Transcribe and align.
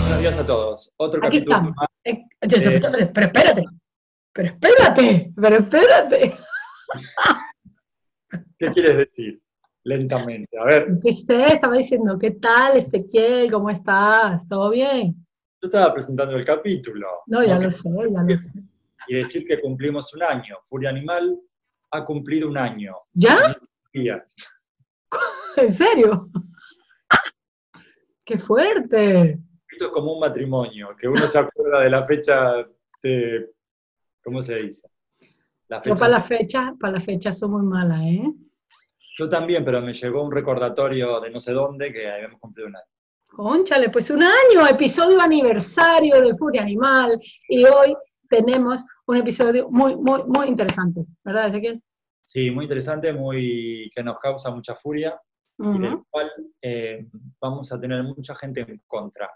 Buenos 0.00 0.20
días 0.20 0.38
a 0.38 0.46
todos. 0.46 0.92
Otro 0.96 1.18
Aquí 1.26 1.38
capítulo 1.38 1.56
estamos. 1.56 1.76
más. 1.76 1.88
Eh, 2.04 2.22
yo- 2.46 2.58
yo- 2.58 2.70
yo- 2.70 2.80
Pero 3.12 3.26
espérate, 3.26 3.64
pero 4.32 4.48
espérate, 4.48 5.32
pero 5.36 5.56
espérate. 5.56 6.38
¿Qué 8.58 8.70
quieres 8.70 8.96
decir? 8.98 9.40
Lentamente. 9.84 10.58
A 10.58 10.64
ver, 10.64 10.86
¿Qué 11.02 11.10
usted 11.10 11.40
estaba 11.46 11.76
diciendo? 11.76 12.18
¿Qué 12.18 12.30
tal, 12.32 12.76
Ezequiel? 12.78 13.50
¿Cómo 13.50 13.70
estás? 13.70 14.46
¿Todo 14.48 14.70
bien? 14.70 15.14
yo 15.60 15.66
estaba 15.66 15.92
presentando 15.92 16.36
el 16.36 16.44
capítulo. 16.44 17.08
No, 17.26 17.42
ya 17.42 17.58
lo 17.58 17.72
sé, 17.72 17.88
ya 18.12 18.22
lo 18.22 18.36
sé. 18.38 18.52
Y 19.08 19.14
decir 19.16 19.44
que 19.44 19.60
cumplimos 19.60 20.14
un 20.14 20.22
año. 20.22 20.54
Furia 20.62 20.90
Animal 20.90 21.36
ha 21.90 22.04
cumplido 22.04 22.48
un 22.48 22.56
año. 22.58 22.94
¿Ya? 23.12 23.56
Días. 23.92 24.46
¿En 25.56 25.70
serio? 25.70 26.28
¡Qué 28.28 28.36
fuerte! 28.36 29.38
Esto 29.72 29.86
es 29.86 29.90
como 29.90 30.12
un 30.12 30.20
matrimonio, 30.20 30.94
que 31.00 31.08
uno 31.08 31.26
se 31.26 31.38
acuerda 31.38 31.80
de 31.80 31.88
la 31.88 32.04
fecha 32.04 32.56
de. 33.02 33.52
¿Cómo 34.22 34.42
se 34.42 34.56
dice? 34.64 34.86
La 35.66 35.80
Yo 35.80 35.94
para 35.94 36.10
la 36.10 36.20
fecha, 36.20 36.74
para 36.78 36.92
la 36.92 37.00
fecha 37.00 37.32
soy 37.32 37.48
muy 37.48 37.62
mala, 37.62 38.06
¿eh? 38.06 38.30
Yo 39.16 39.30
también, 39.30 39.64
pero 39.64 39.80
me 39.80 39.94
llegó 39.94 40.22
un 40.22 40.30
recordatorio 40.30 41.20
de 41.20 41.30
no 41.30 41.40
sé 41.40 41.52
dónde 41.52 41.90
que 41.90 42.06
habíamos 42.06 42.38
cumplido 42.38 42.68
un 42.68 42.76
año. 42.76 42.84
Conchale, 43.28 43.88
pues 43.88 44.10
un 44.10 44.22
año, 44.22 44.66
episodio 44.68 45.22
aniversario 45.22 46.20
de 46.20 46.36
Furia 46.36 46.60
Animal, 46.60 47.18
y 47.48 47.64
hoy 47.64 47.96
tenemos 48.28 48.84
un 49.06 49.16
episodio 49.16 49.70
muy, 49.70 49.96
muy, 49.96 50.22
muy 50.24 50.48
interesante, 50.48 51.06
¿verdad, 51.24 51.48
Ezequiel? 51.48 51.82
Sí, 52.22 52.50
muy 52.50 52.66
interesante, 52.66 53.10
muy 53.10 53.90
que 53.94 54.02
nos 54.02 54.18
causa 54.18 54.50
mucha 54.50 54.74
furia 54.74 55.18
y 55.58 55.78
del 55.78 56.02
cual 56.08 56.30
eh, 56.62 57.06
vamos 57.40 57.72
a 57.72 57.80
tener 57.80 58.02
mucha 58.02 58.34
gente 58.34 58.60
en 58.60 58.82
contra. 58.86 59.28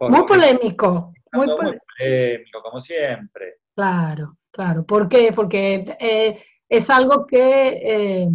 Muy 0.00 0.24
polémico, 0.24 1.12
muy 1.32 1.46
Muy 1.46 1.56
polémico. 1.56 1.84
polémico, 1.98 2.62
como 2.62 2.80
siempre. 2.80 3.56
Claro, 3.74 4.38
claro. 4.50 4.84
¿Por 4.86 5.08
qué? 5.08 5.32
Porque 5.34 5.96
eh, 6.00 6.42
es 6.68 6.88
algo 6.88 7.26
que 7.26 8.22
eh, 8.22 8.28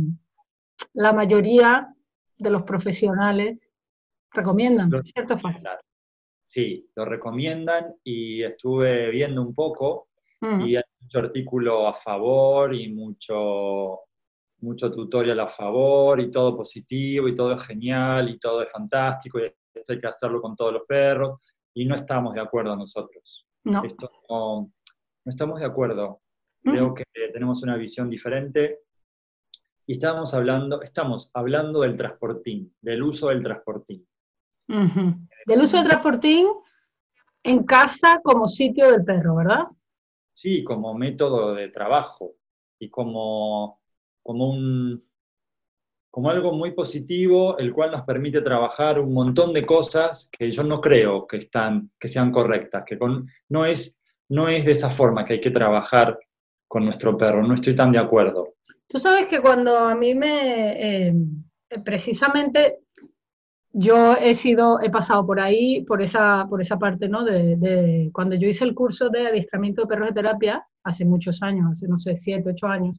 la 0.94 1.11
mayoría 1.13 1.91
de 2.38 2.50
los 2.52 2.63
profesionales 2.63 3.72
recomiendan, 4.31 4.89
Lo- 4.91 5.02
¿cierto? 5.03 5.38
Claro. 5.39 5.80
Sí, 6.44 6.88
lo 6.95 7.05
recomiendan 7.05 7.95
y 8.03 8.44
estuve 8.44 9.09
viendo 9.09 9.41
un 9.41 9.53
poco 9.55 10.09
y 10.41 10.75
hay 10.75 10.83
mucho 11.02 11.17
artículo 11.19 11.88
a 11.88 11.94
favor 11.95 12.75
y 12.75 12.94
mucho, 12.94 14.02
mucho 14.61 14.92
tutorial 14.92 15.39
a 15.39 15.48
favor 15.48 16.20
y 16.20 16.31
todo 16.31 16.56
positivo 16.56 17.28
y 17.28 17.36
todo 17.36 17.53
es 17.53 17.64
genial 17.64 18.30
y 18.30 18.39
todo 18.39 18.64
es 18.64 18.72
fantástico 18.72 19.39
y 19.39 19.52
esto 19.73 19.94
hay 19.94 20.00
que 20.00 20.08
hacerlo 20.08 20.42
con 20.42 20.56
todos 20.56 20.73
los 20.73 20.84
perros 20.88 21.39
y 21.73 21.86
no 21.86 21.95
estamos 21.95 22.34
de 22.34 22.42
acuerdo 22.42 22.75
nosotros. 22.75 23.45
No. 23.64 23.84
Esto 23.84 24.09
no, 24.30 24.62
no 24.62 25.30
estamos 25.30 25.59
de 25.59 25.66
acuerdo. 25.66 26.22
Ujú. 26.64 26.75
Creo 26.75 26.94
que 26.94 27.03
tenemos 27.34 27.62
una 27.64 27.75
visión 27.75 28.09
diferente 28.09 28.80
y 29.88 29.94
estamos 29.94 30.34
hablando, 30.34 30.81
estamos 30.81 31.30
hablando 31.34 31.81
del 31.81 31.97
transportín, 31.97 32.73
del 32.81 33.03
uso 33.03 33.30
del 33.30 33.44
transportín. 33.44 34.08
Ujú. 34.67 35.28
Del 35.45 35.62
uso 35.62 35.78
del 35.78 35.86
transportín 35.88 36.47
en 37.44 37.64
casa 37.64 38.19
como 38.23 38.47
sitio 38.47 38.92
del 38.92 39.03
perro, 39.06 39.36
¿verdad? 39.36 39.66
Sí, 40.34 40.64
como 40.64 40.94
método 40.95 41.53
de 41.53 41.69
trabajo 41.69 42.34
y 42.80 42.90
como, 42.90 43.80
como, 44.26 44.50
un, 44.50 45.06
como 46.09 46.31
algo 46.31 46.52
muy 46.52 46.72
positivo, 46.72 47.59
el 47.59 47.72
cual 47.72 47.92
nos 47.92 48.02
permite 48.02 48.42
trabajar 48.42 49.00
un 49.00 49.14
montón 49.14 49.54
de 49.54 49.64
cosas 49.68 50.30
que 50.31 50.50
yo 50.50 50.64
no 50.64 50.81
creo 50.81 51.28
que, 51.28 51.38
están, 51.38 51.92
que 52.00 52.08
sean 52.08 52.31
correctas, 52.31 52.84
que 52.88 52.98
con, 52.98 53.30
no, 53.50 53.66
es, 53.66 54.02
no 54.30 54.48
es 54.48 54.66
de 54.66 54.72
esa 54.72 54.90
forma 54.90 55.23
que 55.23 55.34
hay 55.34 55.42
que 55.42 55.52
trabajar 55.52 56.18
con 56.68 56.84
nuestro 56.84 57.16
perro, 57.16 57.46
no 57.46 57.53
estoy 57.53 57.75
tan 57.75 57.91
de 57.91 58.00
acuerdo. 58.00 58.56
Tú 58.88 58.97
sabes 58.97 59.28
que 59.28 59.41
cuando 59.41 59.78
a 59.78 59.94
mí 59.94 60.16
me, 60.16 61.09
eh, 61.09 61.14
precisamente, 61.84 62.80
yo 63.74 64.14
he 64.16 64.34
sido, 64.34 64.81
he 64.81 64.90
pasado 64.90 65.24
por 65.24 65.40
ahí, 65.40 65.84
por 65.84 66.02
esa, 66.02 66.47
por 66.50 66.62
esa 66.62 66.80
parte, 66.80 67.08
¿no? 67.08 67.24
De, 67.24 67.58
de 67.58 68.09
cuando 68.12 68.35
yo 68.35 68.47
hice 68.47 68.64
el 68.64 68.74
curso 68.74 69.09
de 69.09 69.28
adiestramiento 69.28 69.84
de 69.84 69.88
perros 69.88 70.09
de 70.09 70.16
terapia, 70.16 70.68
hace 70.84 71.06
muchos 71.06 71.44
años, 71.44 71.68
hace, 71.72 71.88
no 71.88 72.00
sé, 72.00 72.18
siete, 72.18 72.50
ocho 72.50 72.66
años, 72.66 72.97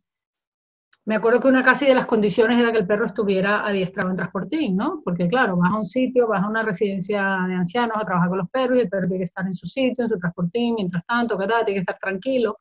me 1.06 1.14
acuerdo 1.14 1.40
que 1.40 1.48
una 1.48 1.62
casi 1.62 1.86
de 1.86 1.94
las 1.94 2.06
condiciones 2.06 2.58
era 2.58 2.72
que 2.72 2.78
el 2.78 2.86
perro 2.86 3.06
estuviera 3.06 3.64
adiestrado 3.64 4.10
en 4.10 4.16
transportín, 4.16 4.76
¿no? 4.76 5.02
Porque 5.04 5.28
claro, 5.28 5.56
vas 5.56 5.72
a 5.72 5.78
un 5.78 5.86
sitio, 5.86 6.26
vas 6.26 6.42
a 6.42 6.48
una 6.48 6.64
residencia 6.64 7.22
de 7.46 7.54
ancianos 7.54 7.96
a 7.96 8.04
trabajar 8.04 8.28
con 8.28 8.38
los 8.38 8.50
perros 8.50 8.76
y 8.76 8.80
el 8.80 8.88
perro 8.88 9.06
tiene 9.06 9.18
que 9.18 9.24
estar 9.24 9.46
en 9.46 9.54
su 9.54 9.66
sitio, 9.66 10.04
en 10.04 10.10
su 10.10 10.18
transportín, 10.18 10.74
mientras 10.74 11.06
tanto, 11.06 11.38
¿qué 11.38 11.46
tal? 11.46 11.64
Tiene 11.64 11.78
que 11.78 11.82
estar 11.82 11.98
tranquilo. 12.00 12.58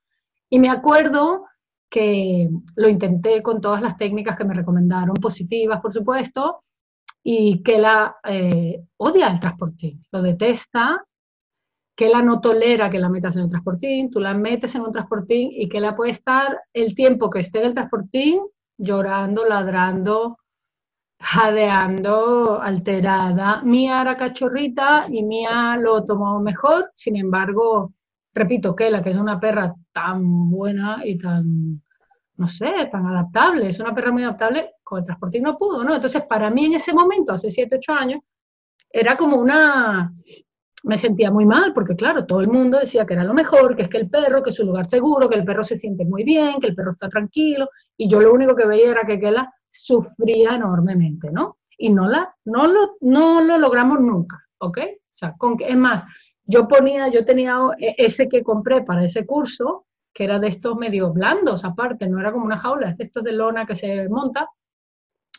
Y 0.48 0.60
me 0.60 0.70
acuerdo 0.70 1.46
que 1.90 2.48
lo 2.76 2.88
intenté 2.88 3.42
con 3.42 3.60
todas 3.60 3.82
las 3.82 3.98
técnicas 3.98 4.38
que 4.38 4.46
me 4.46 4.54
recomendaron, 4.54 5.16
positivas, 5.16 5.82
por 5.82 5.92
supuesto, 5.92 6.64
y 7.24 7.64
que 7.64 7.80
la 7.80 8.18
eh, 8.26 8.84
odia 8.98 9.28
el 9.30 9.40
transportín, 9.40 10.06
lo 10.12 10.22
detesta, 10.22 11.04
que 11.96 12.10
la 12.10 12.22
no 12.22 12.42
tolera 12.42 12.90
que 12.90 13.00
la 13.00 13.10
metas 13.10 13.36
en 13.36 13.44
un 13.44 13.50
transportín, 13.50 14.12
tú 14.12 14.20
la 14.20 14.34
metes 14.34 14.76
en 14.76 14.82
un 14.82 14.92
transportín 14.92 15.50
y 15.52 15.70
que 15.70 15.80
la 15.80 15.96
puede 15.96 16.12
estar 16.12 16.60
el 16.74 16.94
tiempo 16.94 17.30
que 17.30 17.40
esté 17.40 17.60
en 17.60 17.68
el 17.68 17.74
transportín 17.74 18.42
llorando, 18.78 19.46
ladrando, 19.46 20.38
jadeando, 21.20 22.62
alterada. 22.62 23.62
Mía 23.64 24.02
era 24.02 24.18
cachorrita 24.18 25.08
y 25.10 25.24
Mía 25.24 25.78
lo 25.82 26.04
tomó 26.04 26.40
mejor, 26.42 26.92
sin 26.94 27.16
embargo, 27.16 27.94
repito 28.34 28.76
que 28.76 28.92
la 28.92 29.02
que 29.02 29.12
es 29.12 29.18
una 29.18 29.40
perra 29.40 29.74
tan 29.94 30.50
buena 30.50 31.02
y 31.06 31.18
tan, 31.18 31.82
no 32.38 32.48
sé, 32.48 32.90
tan 32.92 33.06
adaptable, 33.08 33.70
es 33.70 33.80
una 33.80 33.96
perra 33.96 34.12
muy 34.12 34.24
adaptable, 34.24 34.74
con 34.84 35.00
el 35.00 35.06
transportín 35.06 35.44
no 35.44 35.58
pudo, 35.58 35.84
¿no? 35.84 35.96
Entonces, 35.96 36.24
para 36.26 36.50
mí 36.52 36.66
en 36.66 36.74
ese 36.76 36.94
momento, 36.94 37.32
hace 37.32 37.50
7, 37.50 37.78
8 37.78 37.94
años, 37.94 38.20
era 38.92 39.16
como 39.18 39.38
una, 39.38 40.14
me 40.86 40.98
sentía 40.98 41.32
muy 41.32 41.46
mal, 41.46 41.74
porque 41.74 41.96
claro, 41.96 42.26
todo 42.26 42.42
el 42.42 42.48
mundo 42.48 42.80
decía 42.80 43.06
que 43.06 43.14
era 43.16 43.24
lo 43.24 43.34
mejor, 43.34 43.76
que 43.76 43.84
es 43.84 43.90
que 43.90 43.98
el 43.98 44.10
perro, 44.10 44.44
que 44.44 44.52
es 44.52 44.56
su 44.56 44.64
lugar 44.64 44.86
seguro, 44.86 45.28
que 45.28 45.36
el 45.36 45.44
perro 45.44 45.64
se 45.64 45.78
siente 45.78 46.06
muy 46.06 46.24
bien, 46.24 46.60
que 46.60 46.68
el 46.68 46.76
perro 46.76 46.92
está 46.92 47.10
tranquilo, 47.10 47.70
y 47.98 48.08
yo 48.08 48.22
lo 48.22 48.32
único 48.32 48.56
que 48.56 48.68
veía 48.68 48.92
era 48.92 49.06
que 49.06 49.20
Kela 49.20 49.52
sufría 49.68 50.56
enormemente, 50.56 51.32
¿no? 51.32 51.58
Y 51.78 51.90
no, 51.90 52.08
la, 52.08 52.34
no, 52.46 52.68
lo, 52.68 52.98
no 53.02 53.42
lo 53.42 53.58
logramos 53.58 54.00
nunca, 54.00 54.38
¿ok? 54.60 54.78
O 54.78 55.18
sea, 55.18 55.34
con, 55.38 55.58
es 55.60 55.76
más, 55.76 56.04
yo 56.44 56.68
ponía, 56.68 57.08
yo 57.08 57.26
tenía 57.26 57.58
e, 57.80 57.96
ese 57.98 58.30
que 58.30 58.44
compré 58.44 58.84
para 58.84 59.04
ese 59.04 59.26
curso, 59.26 59.88
que 60.14 60.24
era 60.24 60.38
de 60.38 60.50
estos 60.50 60.78
medio 60.78 61.12
blandos 61.12 61.66
aparte, 61.66 62.08
no 62.08 62.20
era 62.20 62.32
como 62.32 62.46
una 62.46 62.58
jaula, 62.58 62.92
es 62.92 62.98
de 62.98 63.06
estos 63.06 63.24
de 63.24 63.32
lona 63.32 63.66
que 63.66 63.76
se 63.76 64.08
monta, 64.08 64.48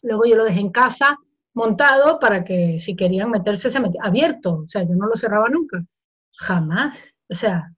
luego 0.02 0.26
yo 0.26 0.34
lo 0.34 0.44
dejé 0.44 0.60
en 0.60 0.70
casa 0.70 1.16
montado 1.56 2.20
para 2.20 2.44
que 2.44 2.78
si 2.78 2.94
querían 2.94 3.30
meterse 3.30 3.70
se 3.70 3.80
metían, 3.80 4.04
abierto, 4.04 4.62
o 4.66 4.68
sea, 4.68 4.82
yo 4.82 4.94
no 4.94 5.06
lo 5.06 5.16
cerraba 5.16 5.48
nunca, 5.48 5.82
jamás, 6.36 7.16
o 7.28 7.34
sea, 7.34 7.72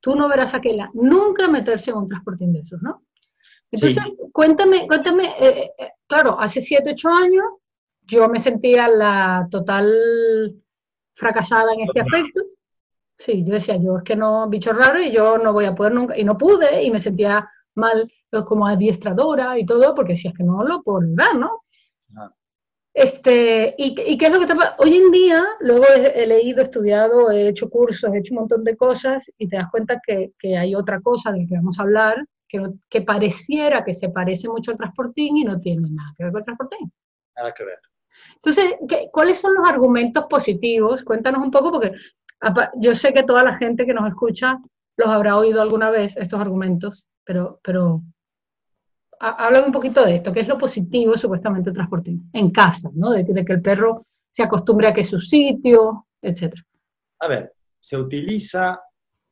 tú 0.00 0.14
no 0.14 0.28
verás 0.28 0.54
a 0.54 0.60
nunca 0.94 1.48
meterse 1.48 1.90
en 1.90 1.96
un 1.96 2.08
transportín 2.08 2.52
de 2.52 2.60
esos, 2.60 2.80
¿no? 2.80 3.02
Entonces, 3.72 4.02
Sí. 4.04 4.16
cuéntame, 4.32 4.86
cuéntame, 4.86 5.24
eh, 5.40 5.70
eh, 5.76 5.90
claro, 6.06 6.38
hace 6.38 6.62
7, 6.62 6.92
8 6.92 7.08
años 7.08 7.44
yo 8.06 8.28
me 8.28 8.38
sentía 8.38 8.88
la 8.88 9.48
total 9.50 10.54
fracasada 11.14 11.74
en 11.74 11.80
este 11.80 12.00
aspecto. 12.00 12.40
Sí, 13.18 13.44
yo 13.44 13.52
decía, 13.52 13.76
yo 13.76 13.98
es 13.98 14.04
que 14.04 14.14
no, 14.14 14.48
bicho 14.48 14.72
raro, 14.72 15.02
y 15.02 15.10
yo 15.10 15.38
no 15.38 15.52
voy 15.52 15.64
a 15.64 15.74
poder 15.74 15.92
nunca, 15.92 16.16
y 16.16 16.22
no 16.22 16.38
pude, 16.38 16.84
y 16.84 16.90
me 16.92 17.00
sentía 17.00 17.50
mal 17.74 18.10
pues, 18.30 18.44
como 18.44 18.66
adiestradora 18.66 19.58
y 19.58 19.66
todo, 19.66 19.92
porque 19.94 20.14
si 20.14 20.28
es 20.28 20.34
que 20.34 20.44
no 20.44 20.62
lo 20.62 20.82
puedo 20.82 21.00
lograr, 21.00 21.34
¿no? 21.34 21.64
Este, 22.98 23.74
y, 23.78 23.94
y 24.12 24.18
qué 24.18 24.26
es 24.26 24.32
lo 24.32 24.38
que 24.38 24.44
está 24.46 24.56
pa- 24.56 24.74
Hoy 24.78 24.96
en 24.96 25.12
día, 25.12 25.44
luego 25.60 25.84
he, 25.96 26.22
he 26.22 26.26
leído, 26.26 26.62
estudiado, 26.62 27.30
he 27.30 27.48
hecho 27.48 27.70
cursos, 27.70 28.10
he 28.12 28.18
hecho 28.18 28.34
un 28.34 28.40
montón 28.40 28.64
de 28.64 28.76
cosas, 28.76 29.30
y 29.38 29.46
te 29.48 29.56
das 29.56 29.70
cuenta 29.70 30.00
que, 30.04 30.32
que 30.38 30.56
hay 30.56 30.74
otra 30.74 31.00
cosa 31.00 31.30
de 31.30 31.42
la 31.42 31.46
que 31.48 31.54
vamos 31.54 31.78
a 31.78 31.82
hablar, 31.82 32.16
que, 32.48 32.60
que 32.88 33.02
pareciera 33.02 33.84
que 33.84 33.94
se 33.94 34.08
parece 34.08 34.48
mucho 34.48 34.72
al 34.72 34.78
transportín 34.78 35.36
y 35.36 35.44
no 35.44 35.60
tiene 35.60 35.88
nada 35.90 36.12
que 36.16 36.24
ver 36.24 36.32
con 36.32 36.40
el 36.40 36.44
transportín. 36.46 36.92
Nada 37.36 37.52
que 37.54 37.64
ver. 37.64 37.78
Entonces, 38.36 38.74
¿qué- 38.88 39.08
¿cuáles 39.12 39.38
son 39.38 39.54
los 39.54 39.68
argumentos 39.68 40.24
positivos? 40.28 41.04
Cuéntanos 41.04 41.40
un 41.44 41.52
poco, 41.52 41.70
porque 41.70 41.92
yo 42.80 42.94
sé 42.96 43.12
que 43.12 43.22
toda 43.22 43.44
la 43.44 43.56
gente 43.58 43.86
que 43.86 43.94
nos 43.94 44.08
escucha 44.08 44.58
los 44.96 45.08
habrá 45.08 45.36
oído 45.36 45.62
alguna 45.62 45.90
vez, 45.90 46.16
estos 46.16 46.40
argumentos, 46.40 47.06
pero, 47.24 47.60
pero 47.62 48.02
háblame 49.20 49.66
un 49.66 49.72
poquito 49.72 50.04
de 50.04 50.16
esto, 50.16 50.32
¿qué 50.32 50.40
es 50.40 50.48
lo 50.48 50.58
positivo 50.58 51.16
supuestamente 51.16 51.70
del 51.70 51.74
transportín? 51.74 52.30
En 52.32 52.50
casa, 52.50 52.90
¿no? 52.94 53.10
De, 53.10 53.24
que- 53.24 53.32
de 53.32 53.44
que 53.44 53.52
el 53.52 53.62
perro 53.62 54.06
se 54.30 54.42
acostumbre 54.42 54.88
a 54.88 54.94
que 54.94 55.00
es 55.02 55.08
su 55.10 55.20
sitio, 55.20 56.06
etcétera. 56.22 56.62
A 57.20 57.28
ver, 57.28 57.52
se 57.80 57.96
utiliza 57.96 58.80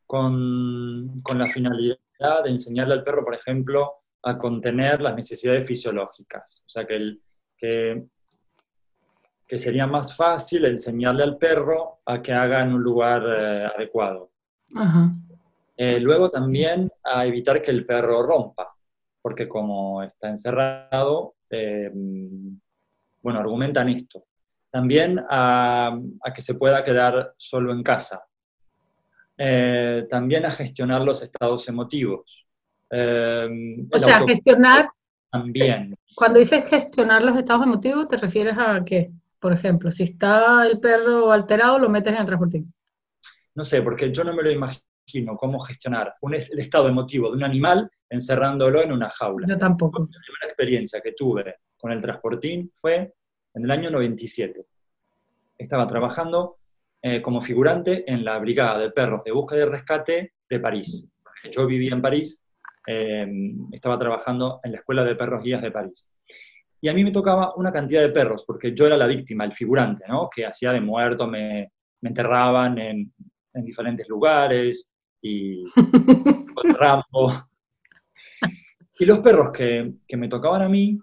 con, 0.06 1.20
con 1.22 1.38
la 1.38 1.46
finalidad 1.48 1.98
de 2.44 2.50
enseñarle 2.50 2.94
al 2.94 3.04
perro, 3.04 3.24
por 3.24 3.34
ejemplo, 3.34 3.92
a 4.22 4.36
contener 4.38 5.00
las 5.00 5.14
necesidades 5.14 5.66
fisiológicas. 5.66 6.62
O 6.64 6.68
sea, 6.68 6.86
que, 6.86 6.96
el, 6.96 7.22
que 7.56 8.04
que 9.46 9.58
sería 9.58 9.86
más 9.86 10.16
fácil 10.16 10.64
enseñarle 10.64 11.22
al 11.22 11.38
perro 11.38 12.00
a 12.04 12.20
que 12.20 12.32
haga 12.32 12.62
en 12.64 12.72
un 12.74 12.82
lugar 12.82 13.22
eh, 13.26 13.66
adecuado. 13.76 14.32
Eh, 15.76 16.00
luego 16.00 16.30
también 16.30 16.90
a 17.04 17.24
evitar 17.26 17.62
que 17.62 17.70
el 17.70 17.86
perro 17.86 18.22
rompa, 18.22 18.74
porque 19.26 19.49
como 19.49 20.05
está 20.05 20.28
encerrado, 20.28 21.34
eh, 21.50 21.90
bueno, 23.20 23.40
argumentan 23.40 23.88
esto. 23.88 24.25
También 24.70 25.20
a, 25.28 25.99
que 26.32 26.40
se 26.40 26.55
pueda 26.55 26.84
quedar 26.84 27.34
solo 27.37 27.73
en 27.73 27.82
casa. 27.82 28.25
también 30.08 30.46
a 30.46 30.50
gestionar 30.52 31.02
los 31.02 31.25
estados 31.25 31.69
emotivos. 31.69 32.46
o 32.88 33.99
sea, 33.99 34.23
gestionar... 34.25 34.90
También. 35.28 35.96
Cuando 36.14 36.38
dices 36.38 36.64
gestionar 36.67 37.20
los 37.25 37.37
estados 37.37 37.67
emotivos, 37.67 38.06
¿te 38.06 38.19
refieres 38.19 38.55
a 38.56 38.81
qué? 38.84 39.11
Por 39.40 39.52
ejemplo, 39.52 39.90
si 39.90 40.05
está 40.05 40.64
el 40.69 40.78
perro 40.78 41.32
alterado, 41.32 41.81
lo 41.81 41.88
metes 41.88 42.12
en 42.12 42.20
el 42.20 42.26
transportín. 42.26 42.73
No 43.56 43.64
sé, 43.64 43.82
porque 43.82 44.12
yo 44.12 44.23
no 44.23 44.32
me 44.32 44.44
lo 44.44 44.52
imagino 44.52 44.87
cómo 45.38 45.58
gestionar 45.60 46.14
un, 46.20 46.34
el 46.34 46.58
estado 46.58 46.88
emotivo 46.88 47.30
de 47.30 47.36
un 47.36 47.44
animal 47.44 47.90
encerrándolo 48.08 48.82
en 48.82 48.92
una 48.92 49.08
jaula. 49.08 49.46
Yo 49.48 49.58
tampoco. 49.58 50.00
La 50.00 50.20
primera 50.20 50.46
experiencia 50.46 51.00
que 51.00 51.12
tuve 51.12 51.56
con 51.76 51.92
el 51.92 52.00
transportín 52.00 52.70
fue 52.74 53.14
en 53.54 53.64
el 53.64 53.70
año 53.70 53.90
97. 53.90 54.66
Estaba 55.58 55.86
trabajando 55.86 56.58
eh, 57.02 57.22
como 57.22 57.40
figurante 57.40 58.04
en 58.10 58.24
la 58.24 58.38
Brigada 58.38 58.78
de 58.78 58.90
Perros 58.90 59.22
de 59.24 59.32
Búsqueda 59.32 59.62
y 59.62 59.68
Rescate 59.68 60.32
de 60.48 60.60
París. 60.60 61.08
Yo 61.52 61.66
vivía 61.66 61.92
en 61.92 62.02
París, 62.02 62.44
eh, 62.86 63.26
estaba 63.72 63.98
trabajando 63.98 64.60
en 64.62 64.72
la 64.72 64.78
Escuela 64.78 65.04
de 65.04 65.14
Perros 65.14 65.42
Guías 65.42 65.62
de 65.62 65.70
París. 65.70 66.12
Y 66.80 66.88
a 66.88 66.94
mí 66.94 67.02
me 67.04 67.10
tocaba 67.10 67.54
una 67.56 67.72
cantidad 67.72 68.02
de 68.02 68.10
perros, 68.10 68.44
porque 68.46 68.74
yo 68.74 68.86
era 68.86 68.96
la 68.96 69.06
víctima, 69.06 69.44
el 69.44 69.52
figurante, 69.52 70.04
¿no? 70.06 70.28
Que 70.34 70.46
hacía 70.46 70.72
de 70.72 70.80
muerto, 70.80 71.26
me, 71.26 71.72
enterraban 72.02 72.78
en, 72.78 73.12
diferentes 73.54 74.06
lugares 74.08 74.94
y 75.20 75.64
con 76.54 76.74
Rambo. 76.74 77.32
Y 78.98 79.04
los 79.04 79.18
perros 79.20 79.50
que, 79.52 79.94
me 80.16 80.28
tocaban 80.28 80.62
a 80.62 80.68
mí, 80.68 80.98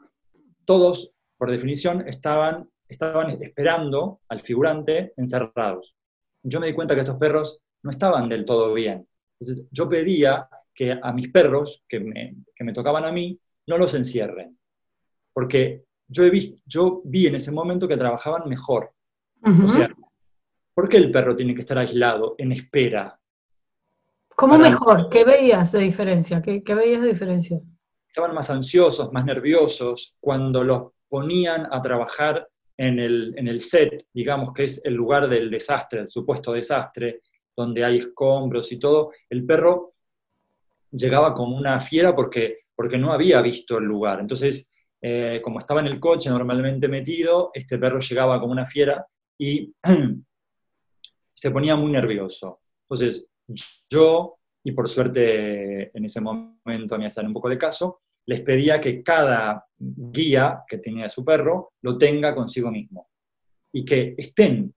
todos, 0.65 1.13
por 1.37 1.51
definición, 1.51 2.07
estaban, 2.07 2.69
estaban 2.87 3.31
esperando 3.41 4.21
al 4.29 4.39
figurante 4.39 5.13
encerrados. 5.17 5.95
Yo 6.41 6.59
me 6.59 6.67
di 6.67 6.73
cuenta 6.73 6.95
que 6.95 7.01
estos 7.01 7.17
perros 7.17 7.61
no 7.83 7.91
estaban 7.91 8.27
del 8.29 8.45
todo 8.45 8.73
bien. 8.73 9.07
Entonces 9.39 9.67
yo 9.71 9.87
pedía 9.89 10.47
que 10.73 10.97
a 11.01 11.13
mis 11.13 11.29
perros, 11.29 11.83
que 11.87 11.99
me, 11.99 12.35
que 12.55 12.63
me 12.63 12.73
tocaban 12.73 13.05
a 13.05 13.11
mí, 13.11 13.39
no 13.67 13.77
los 13.77 13.93
encierren 13.93 14.57
porque 15.33 15.83
yo, 16.07 16.23
he 16.23 16.29
visto, 16.29 16.61
yo 16.65 17.01
vi 17.03 17.27
en 17.27 17.35
ese 17.35 17.51
momento 17.51 17.87
que 17.87 17.97
trabajaban 17.97 18.47
mejor. 18.47 18.93
O 19.45 19.67
sea, 19.67 19.93
¿por 20.73 20.87
qué 20.87 20.97
el 20.97 21.11
perro 21.11 21.35
tiene 21.35 21.53
que 21.53 21.59
estar 21.59 21.77
aislado, 21.77 22.35
en 22.37 22.53
espera? 22.53 23.19
¿Cómo 24.35 24.57
mejor? 24.57 25.09
¿Qué 25.09 25.23
veías 25.23 25.71
de 25.71 25.79
diferencia? 25.79 26.41
¿Qué, 26.41 26.75
veías 26.75 27.01
de 27.01 27.09
diferencia? 27.09 27.59
Estaban 28.07 28.33
más 28.33 28.49
ansiosos, 28.49 29.11
más 29.11 29.25
nerviosos. 29.25 30.15
Cuando 30.19 30.63
los 30.63 30.91
ponían 31.07 31.67
a 31.71 31.81
trabajar 31.81 32.47
en 32.77 32.99
el, 32.99 33.33
en 33.37 33.47
el 33.47 33.61
set, 33.61 34.07
digamos 34.13 34.51
que 34.53 34.63
es 34.63 34.83
el 34.83 34.93
lugar 34.93 35.29
del 35.29 35.49
desastre, 35.49 36.01
el 36.01 36.07
supuesto 36.07 36.53
desastre, 36.53 37.21
donde 37.55 37.85
hay 37.85 37.97
escombros 37.97 38.71
y 38.71 38.79
todo, 38.79 39.11
el 39.29 39.45
perro 39.45 39.93
llegaba 40.91 41.33
como 41.33 41.55
una 41.55 41.79
fiera 41.79 42.15
porque, 42.15 42.61
porque 42.75 42.97
no 42.97 43.11
había 43.11 43.41
visto 43.41 43.77
el 43.77 43.85
lugar. 43.85 44.19
Entonces, 44.19 44.71
eh, 45.01 45.41
como 45.43 45.59
estaba 45.59 45.81
en 45.81 45.87
el 45.87 45.99
coche 45.99 46.29
normalmente 46.29 46.87
metido, 46.87 47.51
este 47.53 47.77
perro 47.77 47.99
llegaba 47.99 48.39
como 48.39 48.51
una 48.51 48.65
fiera 48.65 49.05
y 49.37 49.73
se 51.33 51.51
ponía 51.51 51.75
muy 51.75 51.91
nervioso. 51.91 52.61
Entonces, 52.83 53.27
yo, 53.89 54.39
y 54.63 54.71
por 54.71 54.87
suerte 54.87 55.95
en 55.95 56.05
ese 56.05 56.21
momento 56.21 56.97
me 56.97 57.07
hacían 57.07 57.27
un 57.27 57.33
poco 57.33 57.49
de 57.49 57.57
caso, 57.57 58.01
les 58.25 58.41
pedía 58.41 58.79
que 58.79 59.03
cada 59.03 59.65
guía 59.77 60.63
que 60.67 60.77
tenía 60.77 61.09
su 61.09 61.25
perro 61.25 61.73
lo 61.81 61.97
tenga 61.97 62.33
consigo 62.33 62.71
mismo 62.71 63.09
y 63.73 63.83
que 63.83 64.15
estén 64.17 64.73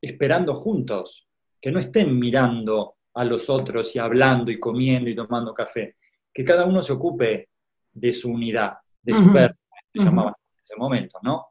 esperando 0.00 0.54
juntos, 0.54 1.28
que 1.60 1.70
no 1.70 1.78
estén 1.78 2.18
mirando 2.18 2.96
a 3.14 3.24
los 3.24 3.48
otros 3.48 3.94
y 3.96 3.98
hablando 3.98 4.50
y 4.50 4.60
comiendo 4.60 5.08
y 5.08 5.16
tomando 5.16 5.54
café, 5.54 5.96
que 6.32 6.44
cada 6.44 6.66
uno 6.66 6.82
se 6.82 6.92
ocupe 6.92 7.48
de 7.92 8.12
su 8.12 8.30
unidad, 8.30 8.74
de 9.02 9.14
su 9.14 9.32
perro 9.32 9.56
se 9.92 10.04
llamaba 10.04 10.30
en 10.30 10.62
ese 10.62 10.76
momento, 10.76 11.18
¿no? 11.22 11.46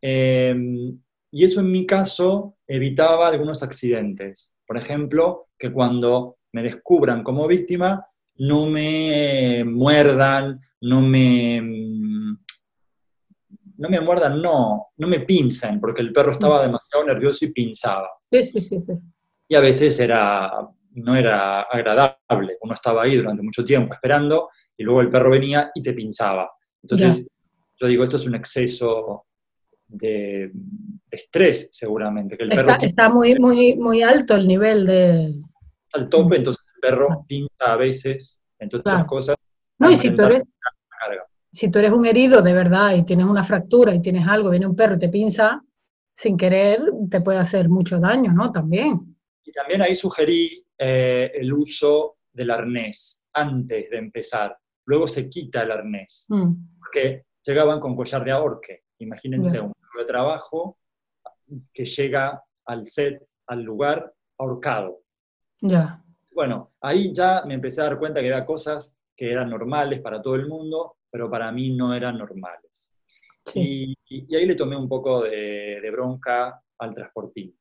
Em, 0.00 0.98
y 1.30 1.44
eso 1.44 1.60
en 1.60 1.70
mi 1.70 1.86
caso 1.86 2.58
evitaba 2.66 3.28
algunos 3.28 3.62
accidentes. 3.62 4.53
Por 4.66 4.76
ejemplo, 4.76 5.48
que 5.58 5.72
cuando 5.72 6.38
me 6.52 6.62
descubran 6.62 7.22
como 7.22 7.46
víctima, 7.46 8.06
no 8.36 8.66
me 8.66 9.64
muerdan, 9.64 10.60
no 10.80 11.00
me... 11.00 11.60
No 13.76 13.88
me 13.88 14.00
muerdan, 14.00 14.40
no, 14.40 14.88
no 14.96 15.08
me 15.08 15.20
pinzan, 15.20 15.80
porque 15.80 16.00
el 16.00 16.12
perro 16.12 16.30
estaba 16.30 16.64
demasiado 16.64 17.04
nervioso 17.04 17.44
y 17.44 17.52
pinzaba. 17.52 18.08
Sí, 18.30 18.44
sí, 18.44 18.60
sí. 18.60 18.78
Y 19.48 19.56
a 19.56 19.60
veces 19.60 19.98
era, 19.98 20.52
no 20.92 21.16
era 21.16 21.62
agradable. 21.62 22.56
Uno 22.60 22.74
estaba 22.74 23.02
ahí 23.02 23.16
durante 23.16 23.42
mucho 23.42 23.64
tiempo 23.64 23.92
esperando 23.94 24.48
y 24.76 24.84
luego 24.84 25.00
el 25.00 25.10
perro 25.10 25.30
venía 25.30 25.72
y 25.74 25.82
te 25.82 25.92
pinzaba. 25.92 26.50
Entonces, 26.82 27.26
yo 27.76 27.86
digo, 27.88 28.04
esto 28.04 28.16
es 28.16 28.26
un 28.26 28.36
exceso 28.36 29.26
de, 29.96 30.52
estrés, 31.10 31.68
seguramente. 31.72 32.36
Que 32.36 32.44
el 32.44 32.52
está, 32.52 32.64
perro 32.64 32.78
está 32.80 33.08
muy, 33.08 33.38
muy, 33.38 33.76
muy 33.76 34.02
alto 34.02 34.34
el 34.34 34.46
nivel 34.46 34.86
de... 34.86 35.34
Al 35.92 36.08
tope, 36.08 36.36
entonces 36.36 36.62
el 36.74 36.80
perro 36.80 37.24
pinta 37.26 37.72
a 37.72 37.76
veces, 37.76 38.42
entre 38.58 38.80
otras 38.80 39.04
cosas. 39.04 39.36
No, 39.78 39.90
y 39.90 39.96
si 39.96 40.10
tú, 40.14 40.22
eres, 40.22 40.42
si 41.52 41.70
tú 41.70 41.78
eres 41.78 41.92
un 41.92 42.06
herido 42.06 42.42
de 42.42 42.52
verdad 42.52 42.96
y 42.96 43.04
tienes 43.04 43.26
una 43.26 43.44
fractura 43.44 43.94
y 43.94 44.02
tienes 44.02 44.26
algo, 44.26 44.50
viene 44.50 44.66
un 44.66 44.76
perro 44.76 44.96
y 44.96 44.98
te 44.98 45.08
pinza, 45.08 45.62
sin 46.16 46.36
querer, 46.36 46.80
te 47.10 47.20
puede 47.20 47.38
hacer 47.38 47.68
mucho 47.68 47.98
daño, 48.00 48.32
¿no? 48.32 48.50
También. 48.50 49.16
Y 49.44 49.52
también 49.52 49.82
ahí 49.82 49.94
sugerí 49.94 50.64
eh, 50.78 51.30
el 51.34 51.52
uso 51.52 52.18
del 52.32 52.50
arnés 52.50 53.22
antes 53.32 53.90
de 53.90 53.98
empezar. 53.98 54.56
Luego 54.86 55.06
se 55.06 55.28
quita 55.28 55.62
el 55.62 55.70
arnés. 55.70 56.26
Mm. 56.28 56.52
Porque 56.78 57.24
llegaban 57.46 57.80
con 57.80 57.94
collar 57.94 58.24
de 58.24 58.32
ahorque. 58.32 58.82
Imagínense 58.98 59.60
un 59.60 59.72
de 60.00 60.06
trabajo 60.06 60.78
que 61.72 61.84
llega 61.84 62.42
al 62.66 62.86
set, 62.86 63.26
al 63.46 63.62
lugar, 63.62 64.12
ahorcado. 64.38 65.02
Ya. 65.60 66.02
Bueno, 66.32 66.72
ahí 66.80 67.12
ya 67.14 67.44
me 67.46 67.54
empecé 67.54 67.80
a 67.80 67.84
dar 67.84 67.98
cuenta 67.98 68.20
que 68.20 68.32
había 68.32 68.46
cosas 68.46 68.96
que 69.16 69.30
eran 69.30 69.50
normales 69.50 70.00
para 70.00 70.20
todo 70.20 70.34
el 70.34 70.48
mundo, 70.48 70.96
pero 71.10 71.30
para 71.30 71.52
mí 71.52 71.74
no 71.76 71.94
eran 71.94 72.18
normales. 72.18 72.92
Y, 73.54 73.94
ahí 74.34 74.46
le 74.46 74.54
tomé 74.54 74.76
un 74.76 74.88
poco 74.88 75.22
de, 75.22 75.88
bronca 75.92 76.60
al 76.78 76.94
transportín. 76.94 77.56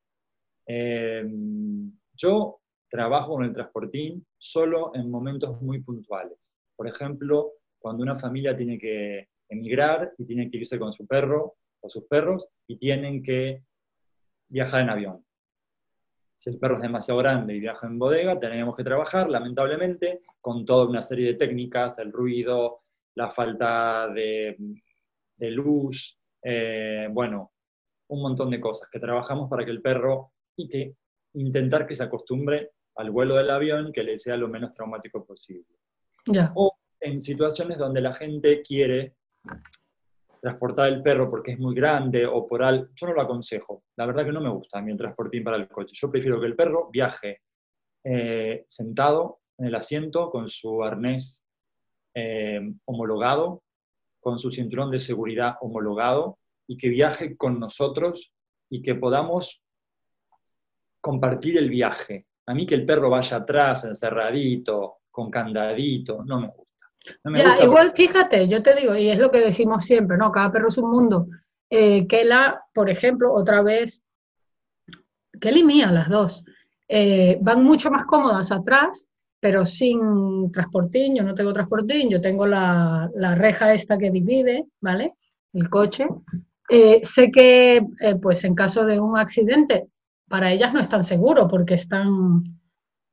Em, 0.65 1.91
yo 2.13 2.61
trabajo 2.89 3.33
con 3.33 3.43
el 3.43 3.53
transportín 3.53 4.25
solo 4.37 4.91
en 4.95 5.09
momentos 5.09 5.61
muy 5.61 5.81
puntuales. 5.81 6.57
Por 6.75 6.87
ejemplo, 6.87 7.53
cuando 7.79 8.01
una 8.01 8.15
familia 8.15 8.55
tiene 8.55 8.77
que 8.77 9.27
emigrar 9.49 10.13
y 10.17 10.25
tienen 10.25 10.49
que 10.49 10.57
irse 10.57 10.79
con 10.79 10.93
su 10.93 11.05
perro 11.05 11.57
o 11.83 11.89
sus 11.89 12.05
perros 12.05 12.47
y 12.65 12.77
tienen 12.77 13.21
que 13.21 13.63
viajar 14.47 14.81
en 14.81 14.89
avión. 14.89 15.25
Si 16.37 16.49
el 16.49 16.57
perro 16.57 16.77
es 16.77 16.81
demasiado 16.81 17.19
grande 17.19 17.55
y 17.55 17.59
viaja 17.59 17.87
en 17.87 17.99
bodega, 17.99 18.39
tenemos 18.39 18.75
que 18.75 18.83
trabajar, 18.83 19.29
lamentablemente, 19.29 20.21
con 20.41 20.65
toda 20.65 20.87
una 20.87 21.01
serie 21.01 21.27
de 21.27 21.33
técnicas, 21.35 21.99
el 21.99 22.11
ruido, 22.11 22.81
la 23.15 23.29
falta 23.29 24.09
de, 24.09 24.57
luz, 25.39 26.17
eh, 26.41 27.07
bueno, 27.11 27.53
un 28.07 28.21
montón 28.21 28.49
de 28.49 28.59
cosas 28.59 28.89
que 28.89 28.99
trabajamos 28.99 29.49
para 29.49 29.65
que 29.65 29.71
el 29.71 29.81
perro 29.81 30.33
y 30.55 30.67
que 30.67 30.95
intentar 31.33 31.85
que 31.85 31.95
se 31.95 32.03
acostumbre 32.03 32.71
al 32.95 33.11
vuelo 33.11 33.35
del 33.35 33.49
avión 33.49 33.91
que 33.91 34.03
le 34.03 34.17
sea 34.17 34.37
lo 34.37 34.47
menos 34.47 34.71
traumático 34.71 35.25
posible. 35.25 35.65
O 36.55 36.73
en 36.99 37.19
situaciones 37.19 37.77
donde 37.77 38.01
la 38.01 38.13
gente 38.13 38.61
quiere 38.61 39.15
transportar 40.43 40.89
el 40.89 41.01
perro 41.01 41.29
porque 41.29 41.53
es 41.53 41.59
muy 41.59 41.73
grande 41.73 42.25
o 42.25 42.45
por 42.45 42.61
algo, 42.61 42.89
yo 42.93 43.07
no 43.07 43.13
lo 43.13 43.21
aconsejo. 43.21 43.85
La 43.95 44.05
verdad 44.05 44.25
que 44.25 44.33
no 44.33 44.41
me 44.41 44.49
gusta 44.49 44.77
a 44.77 44.81
mí 44.81 44.91
el 44.91 44.97
transportín 44.97 45.41
para 45.41 45.55
el 45.55 45.69
coche. 45.69 45.95
Yo 45.95 46.11
prefiero 46.11 46.37
que 46.37 46.47
el 46.47 46.55
perro 46.57 46.89
viaje 46.91 47.43
eh, 48.03 48.65
sentado 48.67 49.39
en 49.57 49.67
el 49.67 49.75
asiento 49.75 50.29
con 50.29 50.49
su 50.49 50.83
arnés 50.83 51.45
eh, 52.13 52.59
homologado, 52.83 53.63
con 54.19 54.37
su 54.37 54.51
cinturón 54.51 54.91
de 54.91 54.99
seguridad 54.99 55.55
homologado 55.61 56.39
y 56.67 56.75
que 56.75 56.89
viaje 56.89 57.37
con 57.37 57.57
nosotros 57.57 58.35
y 58.69 58.81
que 58.81 58.95
podamos 58.95 59.63
compartir 60.99 61.57
el 61.57 61.69
viaje. 61.69 62.27
A 62.47 62.53
mí 62.53 62.65
que 62.65 62.75
el 62.75 62.85
perro 62.85 63.09
vaya 63.09 63.37
atrás, 63.37 63.85
encerradito, 63.85 64.97
con 65.09 65.31
candadito, 65.31 66.21
no 66.25 66.41
me 66.41 66.47
gusta 66.49 66.72
ya, 67.35 67.63
igual 67.63 67.93
fíjate, 67.95 68.47
yo 68.47 68.61
te 68.63 68.75
digo, 68.75 68.95
y 68.95 69.09
es 69.09 69.17
lo 69.19 69.31
que 69.31 69.39
decimos 69.39 69.85
siempre, 69.85 70.17
¿no? 70.17 70.31
Cada 70.31 70.51
perro 70.51 70.69
es 70.69 70.77
un 70.77 70.89
mundo. 70.89 71.27
eh, 71.69 72.05
Kela, 72.07 72.63
por 72.73 72.89
ejemplo, 72.89 73.33
otra 73.33 73.61
vez, 73.61 74.03
Kelly 75.39 75.61
y 75.61 75.63
Mía, 75.63 75.91
las 75.91 76.09
dos, 76.09 76.43
eh, 76.87 77.37
van 77.41 77.63
mucho 77.63 77.89
más 77.89 78.05
cómodas 78.05 78.51
atrás, 78.51 79.07
pero 79.39 79.65
sin 79.65 80.51
transportín, 80.51 81.15
yo 81.15 81.23
no 81.23 81.33
tengo 81.33 81.51
transportín, 81.51 82.09
yo 82.09 82.21
tengo 82.21 82.45
la, 82.47 83.09
la 83.15 83.35
reja 83.35 83.73
esta 83.73 83.97
que 83.97 84.09
divide, 84.11 84.65
¿vale? 84.79 85.15
El 85.51 85.69
coche. 85.69 86.07
Eh, 86.69 87.01
sé 87.03 87.29
que, 87.29 87.85
eh, 87.99 88.15
pues 88.21 88.43
en 88.45 88.55
caso 88.55 88.85
de 88.85 88.99
un 88.99 89.17
accidente, 89.17 89.87
para 90.29 90.51
ellas 90.51 90.73
no 90.73 90.79
es 90.79 90.87
tan 90.87 91.03
seguro 91.03 91.47
porque 91.47 91.73
están, 91.73 92.43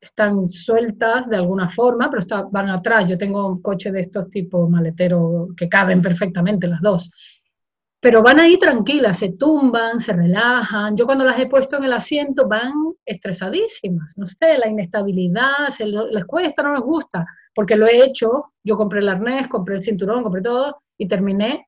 están 0.00 0.49
sueltas 0.49 1.28
de 1.28 1.37
alguna 1.37 1.69
forma, 1.69 2.11
pero 2.11 2.49
van 2.50 2.71
atrás. 2.71 3.09
Yo 3.09 3.19
tengo 3.19 3.47
un 3.47 3.61
coche 3.61 3.92
de 3.92 4.00
estos 4.00 4.30
tipos 4.30 4.69
maletero 4.69 5.49
que 5.57 5.69
caben 5.69 6.00
perfectamente 6.00 6.66
las 6.66 6.80
dos. 6.80 7.11
Pero 8.00 8.23
van 8.23 8.40
ahí 8.40 8.59
tranquilas, 8.59 9.19
se 9.19 9.33
tumban, 9.33 10.00
se 10.00 10.14
relajan. 10.14 10.97
Yo 10.97 11.04
cuando 11.04 11.25
las 11.25 11.38
he 11.38 11.47
puesto 11.47 11.76
en 11.76 11.85
el 11.85 11.92
asiento 11.92 12.49
van 12.49 12.73
estresadísimas. 13.04 14.14
No 14.16 14.26
sé, 14.26 14.57
la 14.57 14.69
inestabilidad, 14.69 15.69
se 15.69 15.87
les 15.87 16.25
cuesta, 16.25 16.62
no 16.62 16.73
les 16.73 16.83
gusta, 16.83 17.26
porque 17.54 17.76
lo 17.76 17.87
he 17.87 18.02
hecho. 18.02 18.52
Yo 18.64 18.76
compré 18.78 19.00
el 19.00 19.09
arnés, 19.09 19.49
compré 19.49 19.76
el 19.76 19.83
cinturón, 19.83 20.23
compré 20.23 20.40
todo 20.40 20.83
y 20.97 21.09
terminé 21.09 21.66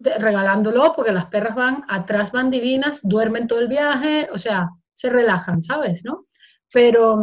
regalándolo 0.00 0.94
porque 0.94 1.12
las 1.12 1.26
perras 1.26 1.54
van, 1.54 1.84
atrás 1.88 2.32
van 2.32 2.50
divinas, 2.50 3.00
duermen 3.02 3.46
todo 3.46 3.60
el 3.60 3.68
viaje, 3.68 4.28
o 4.32 4.38
sea, 4.38 4.70
se 4.94 5.10
relajan, 5.10 5.60
¿sabes? 5.60 6.04
¿No? 6.04 6.26
Pero, 6.72 7.18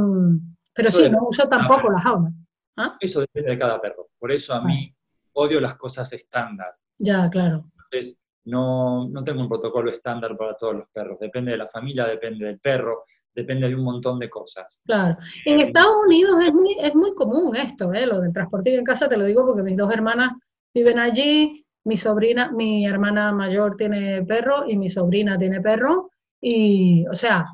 pero 0.73 0.91
sí, 0.91 1.09
no 1.09 1.27
uso 1.27 1.47
tampoco 1.47 1.91
las 1.91 2.03
jaula. 2.03 2.31
¿Ah? 2.77 2.95
Eso 2.99 3.21
depende 3.21 3.51
de 3.51 3.57
cada 3.59 3.81
perro. 3.81 4.09
Por 4.19 4.31
eso 4.31 4.53
a 4.53 4.61
mí 4.61 4.93
odio 5.33 5.59
las 5.59 5.75
cosas 5.75 6.11
estándar. 6.13 6.75
Ya, 6.97 7.29
claro. 7.29 7.69
Entonces, 7.73 8.19
no, 8.45 9.07
no 9.09 9.23
tengo 9.23 9.41
un 9.41 9.49
protocolo 9.49 9.91
estándar 9.91 10.35
para 10.37 10.55
todos 10.55 10.75
los 10.75 10.89
perros. 10.89 11.19
Depende 11.19 11.51
de 11.51 11.57
la 11.57 11.67
familia, 11.67 12.05
depende 12.05 12.45
del 12.45 12.59
perro, 12.59 13.05
depende 13.33 13.67
de 13.67 13.75
un 13.75 13.83
montón 13.83 14.19
de 14.19 14.29
cosas. 14.29 14.81
Claro. 14.85 15.17
En 15.45 15.59
eh, 15.59 15.63
Estados 15.63 15.95
Unidos 16.05 16.43
es 16.45 16.53
muy, 16.53 16.75
es 16.79 16.95
muy 16.95 17.13
común 17.13 17.55
esto, 17.55 17.93
¿eh? 17.93 18.05
lo 18.05 18.21
del 18.21 18.33
transporte 18.33 18.73
en 18.73 18.83
casa, 18.83 19.07
te 19.07 19.17
lo 19.17 19.25
digo 19.25 19.45
porque 19.45 19.63
mis 19.63 19.77
dos 19.77 19.93
hermanas 19.93 20.31
viven 20.73 20.97
allí, 20.97 21.65
mi 21.83 21.97
sobrina, 21.97 22.51
mi 22.51 22.85
hermana 22.85 23.31
mayor 23.31 23.75
tiene 23.75 24.23
perro 24.23 24.67
y 24.67 24.77
mi 24.77 24.89
sobrina 24.89 25.37
tiene 25.37 25.61
perro. 25.61 26.09
Y, 26.41 27.05
o 27.07 27.15
sea, 27.15 27.45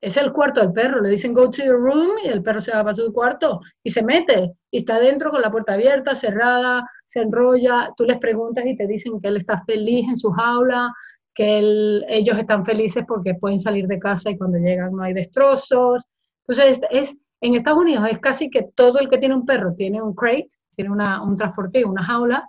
es 0.00 0.16
el 0.16 0.32
cuarto 0.32 0.60
del 0.60 0.72
perro. 0.72 1.00
Le 1.00 1.10
dicen 1.10 1.34
go 1.34 1.50
to 1.50 1.62
your 1.62 1.80
room 1.80 2.10
y 2.24 2.28
el 2.28 2.42
perro 2.42 2.60
se 2.60 2.72
va 2.72 2.82
para 2.82 2.94
su 2.94 3.12
cuarto 3.12 3.60
y 3.82 3.90
se 3.90 4.02
mete. 4.02 4.52
Y 4.70 4.78
está 4.78 4.98
dentro 4.98 5.30
con 5.30 5.42
la 5.42 5.50
puerta 5.50 5.74
abierta, 5.74 6.14
cerrada, 6.14 6.88
se 7.06 7.20
enrolla. 7.20 7.92
Tú 7.96 8.04
les 8.04 8.18
preguntas 8.18 8.64
y 8.66 8.76
te 8.76 8.86
dicen 8.86 9.20
que 9.20 9.28
él 9.28 9.36
está 9.36 9.62
feliz 9.64 10.06
en 10.08 10.16
su 10.16 10.30
jaula, 10.30 10.92
que 11.34 12.02
ellos 12.08 12.38
están 12.38 12.64
felices 12.64 13.04
porque 13.06 13.34
pueden 13.34 13.58
salir 13.58 13.86
de 13.86 13.98
casa 13.98 14.30
y 14.30 14.38
cuando 14.38 14.58
llegan 14.58 14.92
no 14.92 15.02
hay 15.02 15.14
destrozos. 15.14 16.04
Entonces, 16.46 16.80
es, 16.90 17.16
en 17.40 17.54
Estados 17.54 17.80
Unidos 17.80 18.06
es 18.10 18.18
casi 18.18 18.50
que 18.50 18.68
todo 18.74 18.98
el 18.98 19.08
que 19.08 19.18
tiene 19.18 19.34
un 19.34 19.46
perro 19.46 19.74
tiene 19.74 20.02
un 20.02 20.14
crate, 20.14 20.48
tiene 20.74 20.90
una, 20.90 21.22
un 21.22 21.36
transporte, 21.36 21.84
una 21.84 22.04
jaula, 22.04 22.48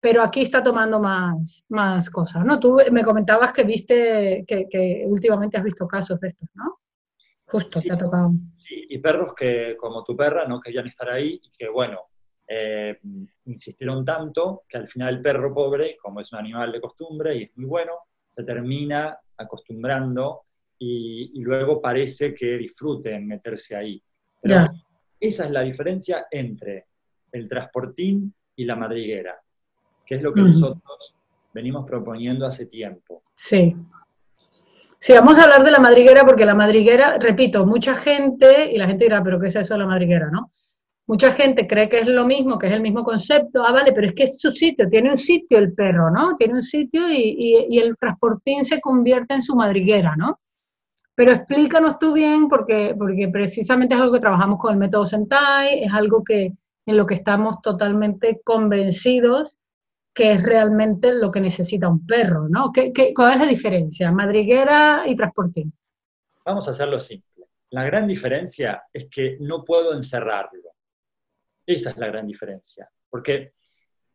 pero 0.00 0.22
aquí 0.22 0.42
está 0.42 0.62
tomando 0.62 1.00
más, 1.00 1.64
más 1.68 2.08
cosas, 2.10 2.44
¿no? 2.44 2.60
Tú 2.60 2.78
me 2.92 3.02
comentabas 3.02 3.52
que 3.52 3.64
viste, 3.64 4.44
que, 4.46 5.04
últimamente 5.06 5.56
has 5.56 5.64
visto 5.64 5.88
casos 5.88 6.20
de 6.20 6.28
estos, 6.28 6.48
¿no? 6.54 6.78
Justo, 7.46 7.80
te 7.80 7.92
ha 7.92 7.96
tocado. 7.96 8.32
Sí, 8.54 8.86
y 8.90 8.98
perros 8.98 9.34
que, 9.34 9.76
como 9.76 10.04
tu 10.04 10.16
perra, 10.16 10.46
no 10.46 10.60
querían 10.60 10.86
estar 10.86 11.10
ahí 11.10 11.40
y 11.42 11.50
que, 11.50 11.68
bueno, 11.68 12.10
eh, 12.46 12.98
insistieron 13.46 14.04
tanto 14.04 14.64
que 14.68 14.76
al 14.76 14.86
final 14.86 15.16
el 15.16 15.22
perro 15.22 15.52
pobre, 15.52 15.96
como 16.00 16.20
es 16.20 16.32
un 16.32 16.38
animal 16.38 16.70
de 16.70 16.80
costumbre 16.80 17.34
y 17.34 17.42
es 17.44 17.56
muy 17.56 17.66
bueno, 17.66 17.92
se 18.28 18.44
termina 18.44 19.18
acostumbrando 19.36 20.44
y, 20.78 21.40
luego 21.40 21.80
parece 21.80 22.34
que 22.34 22.56
disfrute 22.56 23.14
en 23.14 23.26
meterse 23.26 23.74
ahí. 23.74 24.00
Pero 24.40 24.68
esa 25.18 25.44
es 25.44 25.50
la 25.50 25.62
diferencia 25.62 26.26
entre 26.30 26.86
el 27.32 27.48
transportín 27.48 28.32
y 28.54 28.64
la 28.64 28.76
madriguera 28.76 29.40
que 30.08 30.14
es 30.14 30.22
lo 30.22 30.32
que 30.32 30.40
nosotros 30.40 31.14
venimos 31.52 31.86
proponiendo 31.86 32.46
hace 32.46 32.64
tiempo. 32.64 33.22
Sí. 33.34 33.76
Sí, 34.98 35.12
vamos 35.12 35.38
a 35.38 35.44
hablar 35.44 35.64
de 35.64 35.70
la 35.70 35.78
madriguera 35.78 36.24
porque 36.24 36.46
la 36.46 36.54
madriguera, 36.54 37.18
repito, 37.18 37.66
mucha 37.66 37.94
gente, 37.96 38.72
y 38.72 38.78
la 38.78 38.86
gente 38.86 39.04
dirá, 39.04 39.22
pero 39.22 39.38
¿qué 39.38 39.48
es 39.48 39.56
eso 39.56 39.74
de 39.74 39.80
la 39.80 39.86
madriguera, 39.86 40.30
no? 40.30 40.50
Mucha 41.06 41.32
gente 41.32 41.66
cree 41.66 41.90
que 41.90 42.00
es 42.00 42.06
lo 42.06 42.24
mismo, 42.24 42.58
que 42.58 42.68
es 42.68 42.72
el 42.72 42.80
mismo 42.80 43.04
concepto. 43.04 43.64
Ah, 43.64 43.72
vale, 43.72 43.92
pero 43.92 44.06
es 44.06 44.14
que 44.14 44.24
es 44.24 44.40
su 44.40 44.50
sitio, 44.50 44.88
tiene 44.88 45.10
un 45.10 45.18
sitio 45.18 45.58
el 45.58 45.74
perro, 45.74 46.10
¿no? 46.10 46.36
Tiene 46.36 46.54
un 46.54 46.62
sitio 46.62 47.02
y, 47.10 47.66
y 47.68 47.78
el 47.78 47.96
transportín 47.98 48.64
se 48.64 48.80
convierte 48.80 49.34
en 49.34 49.42
su 49.42 49.54
madriguera, 49.54 50.16
¿no? 50.16 50.40
Pero 51.14 51.32
explícanos 51.32 51.98
tú 51.98 52.14
bien, 52.14 52.48
porque, 52.48 52.94
porque 52.98 53.28
precisamente 53.28 53.94
es 53.94 54.00
algo 54.00 54.14
que 54.14 54.20
trabajamos 54.20 54.58
con 54.58 54.72
el 54.72 54.78
método 54.78 55.04
Sentai, 55.04 55.84
es 55.84 55.92
algo 55.92 56.24
que 56.24 56.54
en 56.86 56.96
lo 56.96 57.04
que 57.04 57.14
estamos 57.14 57.60
totalmente 57.62 58.40
convencidos 58.42 59.57
que 60.18 60.32
es 60.32 60.42
realmente 60.42 61.14
lo 61.14 61.30
que 61.30 61.40
necesita 61.40 61.88
un 61.88 62.04
perro, 62.04 62.48
¿no? 62.48 62.72
¿Qué, 62.72 62.92
cuál 63.14 63.34
es 63.34 63.38
la 63.38 63.46
diferencia? 63.46 64.10
Madriguera 64.10 65.04
y 65.06 65.14
transportín. 65.14 65.72
Vamos 66.44 66.66
a 66.66 66.72
hacerlo 66.72 66.98
simple. 66.98 67.46
La 67.70 67.84
gran 67.84 68.08
diferencia 68.08 68.82
es 68.92 69.06
que 69.08 69.36
no 69.38 69.64
puedo 69.64 69.94
encerrarlo. 69.94 70.72
Esa 71.64 71.90
es 71.90 71.96
la 71.98 72.08
gran 72.08 72.26
diferencia. 72.26 72.90
Porque 73.08 73.52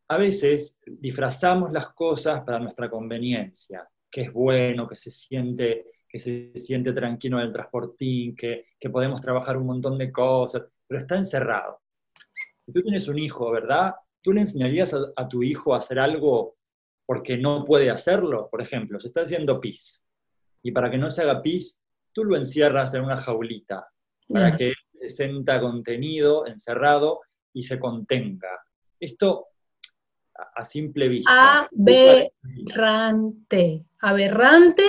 a 0.10 0.18
veces 0.18 0.78
disfrazamos 0.86 1.72
las 1.72 1.88
cosas 1.94 2.44
para 2.44 2.60
nuestra 2.60 2.90
conveniencia, 2.90 3.88
que 4.12 4.24
es 4.24 4.34
bueno, 4.34 4.86
que 4.86 4.96
se 4.96 5.10
siente, 5.10 5.86
que 6.06 6.20
se 6.20 6.52
siente 6.54 6.92
tranquilo 6.92 7.40
en 7.40 7.46
el 7.46 7.54
transportín, 7.54 8.36
que, 8.36 8.66
que 8.78 8.90
podemos 8.90 9.22
trabajar 9.22 9.56
un 9.56 9.68
montón 9.68 9.98
de 9.98 10.12
cosas, 10.12 10.64
pero 10.86 11.00
está 11.00 11.16
encerrado. 11.16 11.80
Tú 12.66 12.82
tienes 12.82 13.08
un 13.08 13.20
hijo, 13.20 13.50
¿verdad? 13.52 13.94
¿Tú 14.24 14.34
le 14.34 14.42
enseñarías 14.42 14.96
a, 15.16 15.28
tu 15.28 15.44
hijo 15.44 15.74
a 15.74 15.78
hacer 15.78 16.00
algo 16.00 16.56
porque 17.06 17.38
no 17.38 17.64
puede 17.66 17.92
hacerlo? 17.92 18.50
Por 18.50 18.62
ejemplo, 18.62 19.00
se 19.00 19.08
está 19.08 19.22
haciendo 19.22 19.60
pis. 19.60 20.04
Y 20.64 20.72
para 20.72 20.90
que 20.90 20.98
no 20.98 21.10
se 21.10 21.22
haga 21.22 21.42
pis, 21.42 21.80
tú 22.14 22.24
lo 22.24 22.36
encierras 22.38 22.94
en 22.94 23.04
una 23.04 23.18
jaulita 23.18 23.88
para 24.30 24.56
que 24.56 24.74
se 24.92 25.10
sienta 25.10 25.60
contenido, 25.60 26.48
encerrado 26.48 27.20
y 27.54 27.64
se 27.64 27.78
contenga. 27.78 28.50
Esto 29.00 29.48
a 30.56 30.64
simple 30.64 31.10
vista. 31.10 31.68
Aberrante, 32.72 33.86
aberrante. 34.00 34.84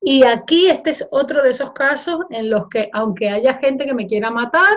Y 0.00 0.24
aquí 0.24 0.66
este 0.66 0.90
es 0.90 1.06
otro 1.10 1.42
de 1.42 1.50
esos 1.50 1.70
casos 1.72 2.24
en 2.30 2.50
los 2.50 2.68
que, 2.68 2.90
aunque 2.92 3.30
haya 3.30 3.54
gente 3.54 3.86
que 3.86 3.94
me 3.94 4.08
quiera 4.08 4.30
matar, 4.30 4.76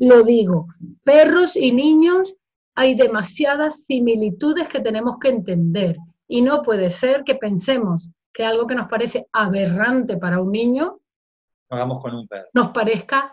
lo 0.00 0.22
digo, 0.22 0.66
perros 1.04 1.56
y 1.56 1.72
niños 1.72 2.34
hay 2.74 2.94
demasiadas 2.94 3.84
similitudes 3.84 4.68
que 4.68 4.80
tenemos 4.80 5.18
que 5.18 5.28
entender 5.28 5.96
y 6.26 6.40
no 6.42 6.62
puede 6.62 6.90
ser 6.90 7.24
que 7.24 7.34
pensemos 7.34 8.08
que 8.32 8.44
algo 8.44 8.66
que 8.66 8.74
nos 8.74 8.88
parece 8.88 9.26
aberrante 9.32 10.16
para 10.16 10.40
un 10.40 10.52
niño 10.52 10.98
hagamos 11.68 12.00
con 12.00 12.14
un 12.14 12.28
perro. 12.28 12.48
Nos 12.52 12.70
parezca 12.70 13.32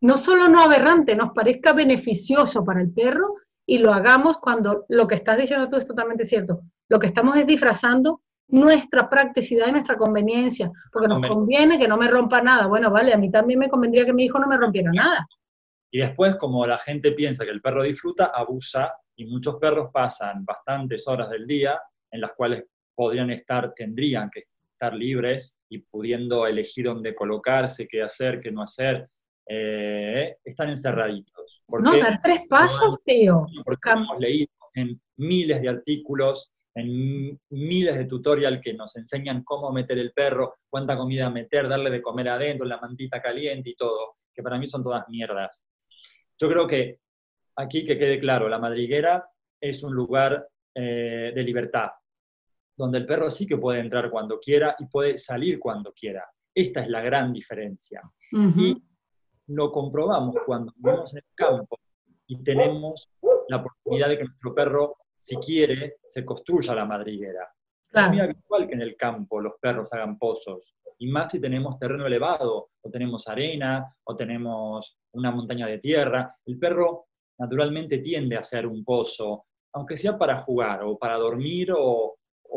no 0.00 0.16
solo 0.16 0.48
no 0.48 0.62
aberrante, 0.62 1.14
nos 1.14 1.32
parezca 1.32 1.72
beneficioso 1.72 2.64
para 2.64 2.80
el 2.80 2.90
perro 2.92 3.36
y 3.66 3.78
lo 3.78 3.92
hagamos 3.92 4.38
cuando 4.38 4.84
lo 4.88 5.06
que 5.06 5.14
estás 5.14 5.36
diciendo 5.36 5.68
tú 5.68 5.76
es 5.76 5.86
totalmente 5.86 6.24
cierto. 6.24 6.62
Lo 6.88 6.98
que 6.98 7.06
estamos 7.06 7.36
es 7.36 7.46
disfrazando 7.46 8.22
nuestra 8.48 9.08
practicidad 9.08 9.68
y 9.68 9.72
nuestra 9.72 9.96
conveniencia, 9.96 10.72
porque 10.92 11.06
nos 11.06 11.20
conviene 11.28 11.78
que 11.78 11.86
no 11.86 11.96
me 11.96 12.08
rompa 12.08 12.42
nada. 12.42 12.66
Bueno, 12.66 12.90
vale, 12.90 13.12
a 13.12 13.16
mí 13.16 13.30
también 13.30 13.60
me 13.60 13.68
convendría 13.68 14.04
que 14.04 14.12
mi 14.12 14.24
hijo 14.24 14.38
no 14.40 14.48
me 14.48 14.56
rompiera 14.56 14.90
nada. 14.92 15.28
Y 15.90 15.98
después, 15.98 16.36
como 16.36 16.66
la 16.66 16.78
gente 16.78 17.12
piensa 17.12 17.44
que 17.44 17.50
el 17.50 17.60
perro 17.60 17.82
disfruta, 17.82 18.26
abusa 18.26 18.94
y 19.16 19.26
muchos 19.26 19.56
perros 19.56 19.90
pasan 19.92 20.44
bastantes 20.44 21.06
horas 21.08 21.30
del 21.30 21.46
día 21.46 21.80
en 22.10 22.20
las 22.20 22.32
cuales 22.32 22.64
podrían 22.94 23.30
estar, 23.30 23.72
tendrían 23.74 24.30
que 24.30 24.44
estar 24.72 24.94
libres 24.94 25.58
y 25.68 25.78
pudiendo 25.78 26.46
elegir 26.46 26.86
dónde 26.86 27.14
colocarse, 27.14 27.86
qué 27.88 28.02
hacer, 28.02 28.40
qué 28.40 28.50
no 28.50 28.62
hacer. 28.62 29.08
Eh, 29.46 30.36
están 30.44 30.70
encerraditos. 30.70 31.62
no, 31.68 31.98
dar 31.98 32.20
tres 32.22 32.42
pasos, 32.48 32.98
tío. 33.04 33.46
Porque 33.64 33.90
hemos 33.90 34.18
leído 34.18 34.50
en 34.74 35.00
miles 35.16 35.60
de 35.60 35.68
artículos, 35.68 36.52
en 36.74 37.38
miles 37.50 37.96
de 37.96 38.04
tutorial 38.04 38.60
que 38.60 38.74
nos 38.74 38.96
enseñan 38.96 39.42
cómo 39.42 39.72
meter 39.72 39.98
el 39.98 40.12
perro, 40.12 40.54
cuánta 40.68 40.96
comida 40.96 41.28
meter, 41.30 41.68
darle 41.68 41.90
de 41.90 42.00
comer 42.00 42.28
adentro, 42.28 42.64
la 42.64 42.80
mantita 42.80 43.20
caliente 43.20 43.70
y 43.70 43.74
todo, 43.74 44.16
que 44.32 44.42
para 44.42 44.58
mí 44.58 44.66
son 44.66 44.82
todas 44.82 45.08
mierdas. 45.08 45.64
Yo 46.40 46.48
creo 46.48 46.66
que 46.66 47.00
aquí 47.56 47.84
que 47.84 47.98
quede 47.98 48.18
claro, 48.18 48.48
la 48.48 48.58
madriguera 48.58 49.28
es 49.60 49.82
un 49.82 49.94
lugar 49.94 50.48
eh, 50.74 51.32
de 51.34 51.42
libertad, 51.42 51.90
donde 52.74 52.98
el 52.98 53.06
perro 53.06 53.30
sí 53.30 53.46
que 53.46 53.58
puede 53.58 53.80
entrar 53.80 54.10
cuando 54.10 54.40
quiera 54.40 54.74
y 54.78 54.86
puede 54.86 55.18
salir 55.18 55.58
cuando 55.60 55.92
quiera. 55.92 56.26
Esta 56.54 56.80
es 56.80 56.88
la 56.88 57.02
gran 57.02 57.32
diferencia. 57.32 58.00
Y 58.32 58.82
lo 59.48 59.70
comprobamos 59.70 60.36
cuando 60.46 60.72
vamos 60.76 61.12
en 61.12 61.18
el 61.18 61.34
campo 61.34 61.78
y 62.26 62.42
tenemos 62.42 63.10
la 63.48 63.56
oportunidad 63.58 64.08
de 64.08 64.18
que 64.18 64.24
nuestro 64.24 64.54
perro, 64.54 64.96
si 65.16 65.36
quiere, 65.36 65.96
se 66.06 66.24
construya 66.24 66.74
la 66.74 66.86
madriguera. 66.86 67.52
Es 67.92 68.08
muy 68.08 68.20
habitual 68.20 68.66
que 68.66 68.74
en 68.74 68.82
el 68.82 68.96
campo 68.96 69.40
los 69.40 69.54
perros 69.60 69.92
hagan 69.92 70.16
pozos, 70.16 70.74
y 70.98 71.08
más 71.08 71.30
si 71.30 71.40
tenemos 71.40 71.78
terreno 71.78 72.06
elevado, 72.06 72.70
o 72.80 72.90
tenemos 72.90 73.26
arena, 73.26 73.94
o 74.04 74.14
tenemos 74.14 74.99
una 75.12 75.30
montaña 75.30 75.66
de 75.66 75.78
tierra. 75.78 76.34
El 76.46 76.58
perro 76.58 77.06
naturalmente 77.38 77.98
tiende 77.98 78.36
a 78.36 78.40
hacer 78.40 78.66
un 78.66 78.84
pozo, 78.84 79.46
aunque 79.72 79.96
sea 79.96 80.18
para 80.18 80.38
jugar, 80.38 80.82
o 80.84 80.98
para 80.98 81.16
dormir, 81.16 81.72
o, 81.76 82.16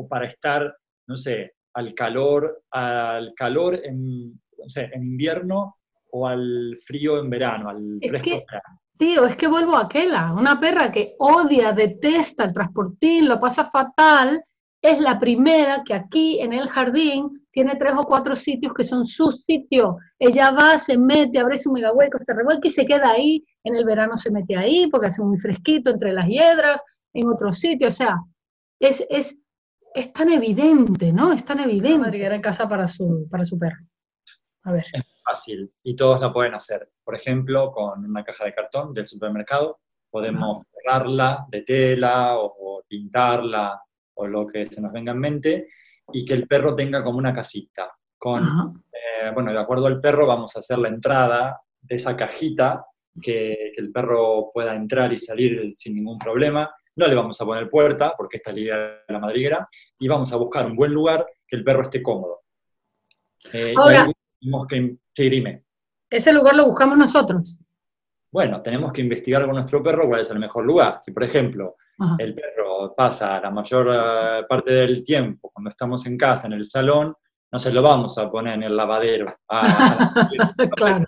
para 0.10 0.26
estar, 0.26 0.76
no 1.08 1.16
sé, 1.16 1.54
al 1.76 1.94
calor, 1.94 2.64
al 2.72 3.34
calor 3.36 3.80
en, 3.84 4.40
en 4.76 5.04
invierno 5.04 5.78
o 6.12 6.28
al 6.28 6.78
frío 6.84 7.20
en 7.20 7.30
verano, 7.30 7.70
al 7.70 8.00
fresco 8.08 8.30
en 8.30 8.46
verano. 8.46 8.80
Tío, 8.98 9.26
es 9.26 9.36
que 9.36 9.48
vuelvo 9.48 9.76
a 9.76 9.86
aquella, 9.86 10.34
una 10.34 10.60
perra 10.60 10.92
que 10.92 11.16
odia, 11.18 11.72
detesta 11.72 12.46
el 12.46 12.54
transportín, 12.54 13.28
lo 13.28 13.40
pasa 13.40 13.70
fatal, 13.70 14.44
es 14.84 15.00
la 15.00 15.20
primera 15.20 15.84
que 15.84 15.96
aquí 15.96 16.40
en 16.40 16.54
el 16.54 16.70
jardín 16.70 17.48
tiene 17.52 17.76
tres 17.78 17.94
o 17.98 18.06
cuatro 18.06 18.36
sitios 18.36 18.74
que 18.74 18.84
son 18.84 19.08
sus 19.08 19.44
sitios. 19.44 19.96
Ella 20.20 20.52
va, 20.52 20.78
se 20.78 20.98
mete, 20.98 21.40
abre 21.40 21.58
su 21.58 21.72
mega 21.72 21.92
hueco, 21.92 22.20
se 22.20 22.34
revuelca 22.34 22.68
y 22.68 22.72
se 22.72 22.86
queda 22.86 23.12
ahí. 23.12 23.44
En 23.64 23.76
el 23.76 23.86
verano 23.86 24.16
se 24.16 24.30
mete 24.30 24.56
ahí 24.56 24.88
porque 24.92 25.08
hace 25.08 25.24
muy 25.24 25.40
fresquito 25.40 25.90
entre 25.90 26.14
las 26.14 26.28
hiedras, 26.28 26.84
en 27.14 27.28
otros 27.28 27.58
sitios. 27.58 27.94
O 27.94 27.98
sea, 27.98 28.18
es, 28.80 29.04
es, 29.10 29.36
es 29.96 30.14
tan 30.14 30.32
evidente, 30.32 31.12
¿no? 31.12 31.34
Es 31.34 31.44
tan 31.44 31.60
evidente. 31.60 31.98
Madriguera 31.98 32.36
en 32.36 32.42
casa 32.42 32.68
para 32.68 32.88
su, 32.88 33.28
para 33.32 33.46
su 33.46 33.58
perro. 33.58 33.80
A 34.64 34.74
ver 34.74 34.86
fácil 35.24 35.72
y 35.84 35.96
todos 35.96 36.20
la 36.20 36.32
pueden 36.32 36.54
hacer. 36.54 36.92
Por 37.04 37.16
ejemplo, 37.16 37.72
con 37.72 38.06
una 38.06 38.24
caja 38.24 38.46
de 38.46 38.54
cartón 38.54 38.94
del 38.94 39.08
supermercado, 39.08 39.80
podemos 40.10 40.64
forrarla 40.72 41.46
de 41.50 41.62
tela 41.62 42.38
o, 42.38 42.84
pintarla 42.88 43.82
o 44.16 44.28
lo 44.28 44.48
que 44.48 44.66
se 44.66 44.82
nos 44.82 44.92
venga 44.92 45.12
en 45.12 45.20
mente 45.20 45.68
y 46.12 46.26
que 46.26 46.34
el 46.34 46.48
perro 46.48 46.76
tenga 46.76 47.04
como 47.04 47.18
una 47.18 47.34
casita. 47.34 47.92
Con, 48.18 48.84
eh, 48.92 49.32
bueno, 49.34 49.52
de 49.52 49.60
acuerdo 49.60 49.88
al 49.88 50.00
perro 50.00 50.26
vamos 50.26 50.56
a 50.56 50.60
hacer 50.60 50.80
la 50.80 50.88
entrada 50.88 51.60
de 51.82 51.96
esa 51.96 52.16
cajita 52.16 52.86
que, 53.22 53.74
el 53.76 53.92
perro 53.92 54.52
pueda 54.54 54.76
entrar 54.76 55.12
y 55.12 55.18
salir 55.18 55.74
sin 55.76 55.96
ningún 55.96 56.18
problema. 56.18 56.74
No 56.96 57.08
le 57.08 57.16
vamos 57.16 57.40
a 57.42 57.46
poner 57.46 57.70
puerta, 57.70 58.14
porque 58.16 58.38
esta 58.38 58.52
es 58.52 58.56
la 58.56 58.62
idea 58.62 58.78
de 59.08 59.14
la 59.14 59.20
madriguera, 59.20 59.68
y 60.00 60.08
vamos 60.08 60.32
a 60.32 60.38
buscar 60.38 60.66
un 60.66 60.76
buen 60.76 60.94
lugar 60.94 61.26
que 61.48 61.56
el 61.56 61.64
perro 61.64 61.82
esté 61.82 62.02
cómodo. 62.02 62.44
Eh, 63.52 63.74
Ahora, 63.76 64.10
tenemos 64.40 64.68
que, 64.68 64.96
sí, 65.14 65.44
¿Ese 66.10 66.32
lugar 66.32 66.56
lo 66.56 66.68
buscamos 66.68 66.98
nosotros? 66.98 67.58
Bueno, 68.32 68.62
tenemos 68.62 68.92
que 68.94 69.02
investigar 69.02 69.46
con 69.46 69.56
nuestro 69.56 69.82
perro 69.82 70.08
cuál 70.08 70.22
es 70.22 70.30
el 70.30 70.40
mejor 70.40 70.66
lugar. 70.66 71.00
Si, 71.02 71.12
por 71.12 71.24
ejemplo, 71.24 71.76
el 72.20 72.34
perro 72.34 72.63
pasa 72.96 73.40
la 73.40 73.52
mayor 73.52 73.88
eh, 73.94 74.46
parte 74.48 74.72
del 74.72 75.04
tiempo 75.04 75.50
cuando 75.54 75.70
estamos 75.70 76.06
en 76.06 76.18
casa, 76.18 76.48
en 76.48 76.54
el 76.54 76.66
salón, 76.66 77.14
no 77.52 77.60
se 77.60 77.72
lo 77.72 77.82
vamos 77.82 78.18
a 78.18 78.30
poner 78.30 78.56
en 78.56 78.64
el 78.64 78.76
lavadero. 78.76 79.36
claro. 80.76 81.06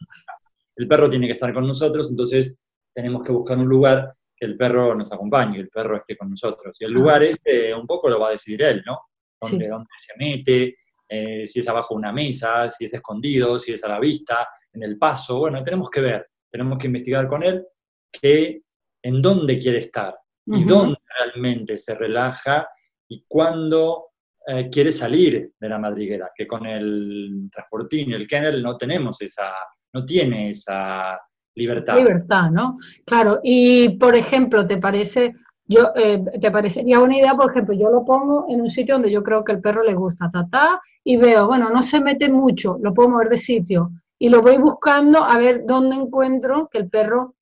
El 0.76 0.88
perro 0.88 1.10
tiene 1.10 1.26
que 1.28 1.34
estar 1.34 1.54
con 1.54 1.66
nosotros, 1.66 2.10
entonces 2.10 2.58
tenemos 2.94 3.24
que 3.24 3.32
buscar 3.32 3.58
un 3.58 3.68
lugar 3.68 4.14
que 4.36 4.46
el 4.46 4.58
perro 4.58 4.94
nos 4.96 5.12
acompañe, 5.12 5.56
que 5.56 5.62
el 5.62 5.70
perro 5.70 5.98
esté 5.98 6.18
con 6.18 6.30
nosotros. 6.30 6.76
Y 6.80 6.86
el 6.86 6.92
lugar 6.92 7.24
este 7.24 7.74
un 7.74 7.88
poco 7.88 8.10
lo 8.10 8.20
va 8.20 8.28
a 8.28 8.32
decidir 8.32 8.62
él, 8.62 8.84
¿no? 8.86 9.00
Dónde, 9.42 9.68
dónde 9.68 9.86
se 9.98 10.14
mete, 10.18 10.76
eh, 11.08 11.46
si 11.46 11.60
es 11.60 11.68
abajo 11.68 11.96
una 11.96 12.12
mesa, 12.12 12.68
si 12.70 12.86
es 12.86 12.94
escondido, 12.94 13.60
si 13.60 13.74
es 13.74 13.84
a 13.84 13.90
la 13.90 14.00
vista, 14.00 14.48
en 14.74 14.84
el 14.84 14.98
paso. 14.98 15.40
Bueno, 15.40 15.64
tenemos 15.64 15.90
que 15.90 16.02
ver, 16.02 16.28
tenemos 16.50 16.78
que 16.78 16.88
investigar 16.88 17.28
con 17.28 17.44
él 17.44 17.66
que, 18.12 18.62
en 19.04 19.22
dónde 19.22 19.58
quiere 19.58 19.78
estar 19.80 20.16
y 20.46 20.64
dónde 20.64 20.98
realmente 21.18 21.78
se 21.78 21.96
relaja 21.96 22.68
y 23.08 23.26
cuándo 23.28 24.10
eh, 24.48 24.70
quiere 24.70 24.92
salir 24.92 25.54
de 25.60 25.70
la 25.70 25.80
madriguera, 25.80 26.32
que 26.36 26.48
con 26.48 26.66
el 26.66 27.50
transportín 27.52 28.12
y 28.12 28.14
el 28.14 28.28
kennel 28.28 28.62
no 28.62 28.78
tenemos 28.78 29.22
esa, 29.22 29.52
no 29.94 30.06
tiene 30.06 30.50
esa 30.50 31.20
libertad. 31.56 31.98
Libertad, 31.98 32.52
¿no? 32.52 32.78
Claro, 33.06 33.40
y 33.44 33.90
por 33.98 34.16
ejemplo, 34.16 34.66
¿te 34.66 34.78
parece 34.78 35.34
yo, 35.68 35.92
eh, 35.96 36.24
¿Te 36.40 36.52
parecería 36.52 37.00
buena 37.00 37.18
idea, 37.18 37.34
por 37.34 37.50
ejemplo, 37.50 37.74
yo 37.74 37.90
lo 37.90 38.06
pongo 38.06 38.46
en 38.50 38.62
un 38.62 38.70
sitio 38.70 38.96
donde 38.96 39.12
yo 39.12 39.24
creo 39.24 39.44
que 39.44 39.52
el 39.52 39.62
perro 39.62 39.84
le 39.84 39.96
gusta, 39.96 40.30
ta, 40.52 40.80
y 41.04 41.18
veo, 41.18 41.48
bueno, 41.48 41.70
no 41.72 41.82
se 41.82 42.00
mete 42.00 42.30
mucho, 42.30 42.78
lo 42.84 42.94
puedo 42.94 43.10
mover 43.10 43.30
de 43.30 43.38
sitio, 43.38 43.90
y 44.20 44.30
lo 44.30 44.44
voy 44.44 44.58
buscando 44.58 45.24
a 45.24 45.38
ver 45.40 45.64
dónde 45.66 45.96
encuentro 45.96 46.70
que 46.72 46.78
el 46.78 46.90
perro 46.90 47.36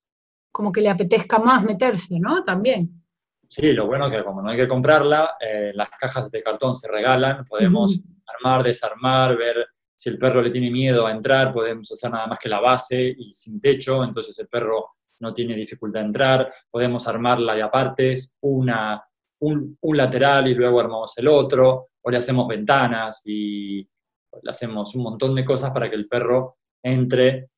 como 0.50 0.72
que 0.72 0.80
le 0.80 0.88
apetezca 0.88 1.38
más 1.38 1.64
meterse, 1.64 2.18
¿no? 2.18 2.44
También. 2.44 3.03
Sí, 3.46 3.72
lo 3.72 3.86
bueno 3.86 4.06
es 4.06 4.16
que 4.16 4.24
como 4.24 4.42
no 4.42 4.50
hay 4.50 4.56
que 4.56 4.68
comprarla, 4.68 5.36
eh, 5.40 5.72
las 5.74 5.90
cajas 5.90 6.30
de 6.30 6.42
cartón 6.42 6.74
se 6.74 6.88
regalan, 6.88 7.44
podemos 7.44 8.00
armar, 8.26 8.62
desarmar, 8.62 9.36
ver 9.36 9.66
si 9.94 10.10
el 10.10 10.18
perro 10.18 10.42
le 10.42 10.50
tiene 10.50 10.70
miedo 10.70 11.06
a 11.06 11.12
entrar, 11.12 11.52
podemos 11.52 11.90
hacer 11.92 12.10
nada 12.10 12.26
más 12.26 12.38
que 12.38 12.48
la 12.48 12.60
base 12.60 13.14
y 13.16 13.32
sin 13.32 13.60
techo, 13.60 14.02
entonces 14.02 14.38
el 14.38 14.48
perro 14.48 14.96
no 15.20 15.32
tiene 15.32 15.54
dificultad 15.54 16.00
de 16.00 16.06
entrar, 16.06 16.52
podemos 16.70 17.06
armarla 17.06 17.54
de 17.54 17.62
apartes, 17.62 18.36
una, 18.40 19.02
un, 19.40 19.78
lateral 19.82 20.48
y 20.48 20.54
luego 20.54 20.80
armamos 20.80 21.16
el 21.18 21.28
otro, 21.28 21.88
o 22.02 22.10
le 22.10 22.18
hacemos 22.18 22.48
ventanas 22.48 23.22
y 23.24 23.80
le 23.80 24.50
hacemos 24.50 24.94
un 24.94 25.02
montón 25.04 25.34
de 25.34 25.44
cosas 25.44 25.70
para 25.70 25.88
que 25.88 25.96
el 25.96 26.08
perro 26.08 26.58
entre 26.82 27.50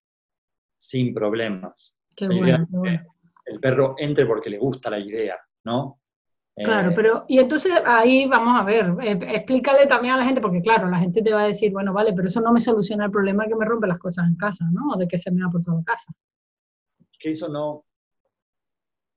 sin 0.79 1.14
problemas. 1.14 1.99
Qué 2.14 2.29
bueno, 2.29 2.66
El 3.44 3.61
perro 3.61 3.94
entre 3.99 4.27
porque 4.27 4.51
le 4.51 4.59
gusta 4.59 4.90
la 4.90 4.99
idea, 4.99 5.37
¿no? 5.66 6.00
Claro, 6.57 6.90
eh, 6.90 6.92
pero 6.96 7.24
y 7.29 7.38
entonces 7.38 7.70
ahí 7.85 8.26
vamos 8.26 8.59
a 8.59 8.64
ver, 8.64 8.94
eh, 9.02 9.18
explícale 9.35 9.87
también 9.87 10.14
a 10.14 10.16
la 10.16 10.24
gente, 10.24 10.40
porque 10.40 10.62
claro, 10.62 10.88
la 10.88 10.98
gente 10.98 11.20
te 11.20 11.35
va 11.35 11.42
a 11.42 11.48
decir, 11.48 11.70
bueno, 11.70 11.92
vale, 11.92 12.14
pero 12.14 12.29
eso 12.29 12.40
no 12.40 12.50
me 12.50 12.61
soluciona 12.61 13.05
el 13.05 13.11
problema 13.11 13.42
de 13.42 13.50
que 13.50 13.57
me 13.57 13.66
rompe 13.66 13.87
las 13.87 13.98
cosas 13.98 14.26
en 14.26 14.37
casa, 14.37 14.64
¿no? 14.72 14.94
O 14.94 14.96
de 14.96 15.07
que 15.07 15.18
se 15.18 15.31
me 15.31 15.44
ha 15.44 15.50
por 15.50 15.62
toda 15.62 15.85
casa 15.85 16.14
que 17.18 17.31
eso 17.31 17.48
no, 17.48 17.85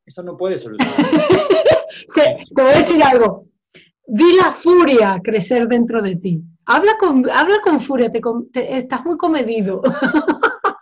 eso 0.05 0.23
no 0.23 0.37
puede 0.37 0.57
solucionar. 0.57 0.95
te 2.15 2.61
voy 2.61 2.71
a 2.71 2.77
decir 2.77 3.01
algo. 3.03 3.47
Vi 4.07 4.35
la 4.35 4.51
furia 4.51 5.21
crecer 5.23 5.67
dentro 5.67 6.01
de 6.01 6.15
ti. 6.15 6.41
Habla 6.65 6.97
con, 6.99 7.29
habla 7.29 7.61
con 7.63 7.79
furia, 7.79 8.11
te, 8.11 8.21
estás 8.77 9.05
muy 9.05 9.17
comedido. 9.17 9.81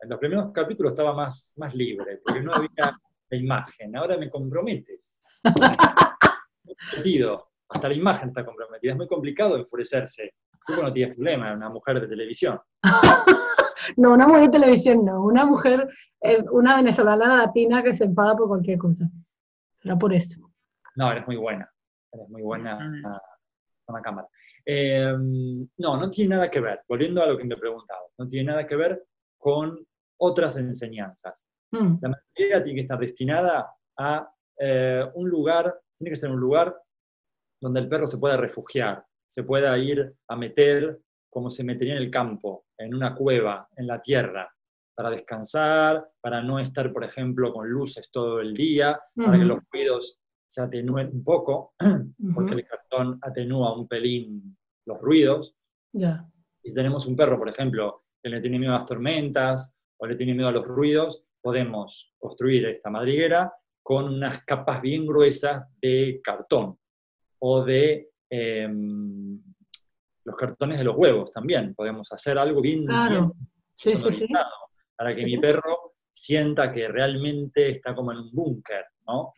En 0.00 0.10
los 0.10 0.18
primeros 0.18 0.50
capítulos 0.52 0.92
estaba 0.92 1.14
más, 1.14 1.54
más 1.56 1.72
libre, 1.72 2.20
porque 2.24 2.40
no 2.40 2.52
había 2.52 2.98
la 3.30 3.36
imagen. 3.36 3.96
Ahora 3.96 4.16
me 4.16 4.30
comprometes. 4.30 5.22
Hasta 7.68 7.88
la 7.88 7.94
imagen 7.94 8.28
está 8.28 8.44
comprometida. 8.44 8.92
Es 8.92 8.96
muy 8.96 9.06
complicado 9.06 9.56
enfurecerse. 9.56 10.34
Tú 10.66 10.82
no 10.82 10.92
tienes 10.92 11.14
problema, 11.14 11.52
una 11.52 11.68
mujer 11.68 12.00
de 12.00 12.08
televisión. 12.08 12.60
No, 13.96 14.12
una 14.12 14.26
mujer 14.26 14.42
de 14.42 14.48
televisión 14.50 15.04
no, 15.04 15.24
una 15.24 15.46
mujer, 15.46 15.88
eh, 16.20 16.44
una 16.50 16.76
venezolana 16.76 17.36
latina 17.36 17.82
que 17.82 17.94
se 17.94 18.04
enfada 18.04 18.36
por 18.36 18.48
cualquier 18.48 18.78
cosa. 18.78 19.08
Era 19.82 19.96
por 19.96 20.12
eso. 20.12 20.50
No, 20.96 21.10
eres 21.10 21.26
muy 21.26 21.36
buena, 21.36 21.70
eres 22.12 22.28
muy 22.28 22.42
buena 22.42 22.78
con 23.84 23.94
la 23.94 24.02
cámara. 24.02 24.28
Em, 24.64 25.66
no, 25.78 25.96
no 25.96 26.10
tiene 26.10 26.34
nada 26.34 26.50
que 26.50 26.60
ver, 26.60 26.82
volviendo 26.86 27.22
a 27.22 27.26
lo 27.26 27.38
que 27.38 27.44
me 27.44 27.56
preguntabas, 27.56 28.14
no 28.18 28.26
tiene 28.26 28.50
nada 28.50 28.66
que 28.66 28.76
ver 28.76 29.06
con 29.38 29.86
otras 30.18 30.56
enseñanzas. 30.58 31.46
Mm. 31.70 31.98
La 32.00 32.08
materia 32.08 32.62
tiene 32.62 32.76
que 32.76 32.82
estar 32.82 32.98
destinada 32.98 33.70
a 33.98 34.30
eh, 34.58 35.04
un 35.14 35.28
lugar, 35.28 35.80
tiene 35.96 36.10
que 36.10 36.16
ser 36.16 36.30
un 36.30 36.40
lugar 36.40 36.74
donde 37.60 37.80
el 37.80 37.88
perro 37.88 38.06
se 38.06 38.18
pueda 38.18 38.36
refugiar, 38.36 39.04
se 39.28 39.42
pueda 39.42 39.76
ir 39.78 40.14
a 40.28 40.36
meter 40.36 41.00
como 41.30 41.50
se 41.50 41.64
metería 41.64 41.94
en 41.94 42.02
el 42.02 42.10
campo, 42.10 42.66
en 42.78 42.94
una 42.94 43.14
cueva, 43.14 43.68
en 43.76 43.86
la 43.86 44.00
tierra, 44.00 44.50
para 44.94 45.10
descansar, 45.10 46.08
para 46.20 46.42
no 46.42 46.58
estar, 46.58 46.92
por 46.92 47.04
ejemplo, 47.04 47.52
con 47.52 47.68
luces 47.68 48.10
todo 48.10 48.40
el 48.40 48.54
día, 48.54 48.98
para 49.14 49.38
que 49.38 49.44
los 49.44 49.60
ruidos 49.70 50.20
se 50.48 50.62
atenúen 50.62 51.10
un 51.12 51.22
poco, 51.22 51.74
porque 52.34 52.54
el 52.54 52.66
cartón 52.66 53.18
atenúa 53.22 53.76
un 53.76 53.86
pelín 53.86 54.56
los 54.86 55.00
ruidos. 55.00 55.54
Y 56.62 56.70
si 56.70 56.74
tenemos 56.74 57.06
un 57.06 57.14
perro, 57.14 57.38
por 57.38 57.48
ejemplo, 57.48 58.04
que 58.22 58.30
le 58.30 58.40
tiene 58.40 58.58
miedo 58.58 58.74
a 58.74 58.78
las 58.78 58.86
tormentas 58.86 59.76
o 59.98 60.06
le 60.06 60.16
tiene 60.16 60.34
miedo 60.34 60.48
a 60.48 60.52
los 60.52 60.66
ruidos, 60.66 61.24
podemos 61.40 62.14
construir 62.18 62.66
esta 62.66 62.90
madriguera 62.90 63.52
con 63.82 64.12
unas 64.14 64.44
capas 64.44 64.82
bien 64.82 65.06
gruesas 65.06 65.64
de 65.80 66.20
cartón 66.22 66.78
o 67.38 67.64
de 67.64 68.10
em, 68.28 69.40
los 70.24 70.36
cartones 70.36 70.78
de 70.78 70.84
los 70.84 70.96
huevos 70.96 71.32
también. 71.32 71.74
Podemos 71.74 72.12
hacer 72.12 72.38
algo 72.38 72.60
bien, 72.60 72.84
claro. 72.84 73.34
para 74.96 75.14
que 75.14 75.24
mi 75.24 75.38
perro 75.38 75.94
sienta 76.12 76.72
que 76.72 76.88
realmente 76.88 77.70
está 77.70 77.94
como 77.94 78.12
en 78.12 78.18
un 78.18 78.30
búnker, 78.32 78.84
¿no? 79.06 79.32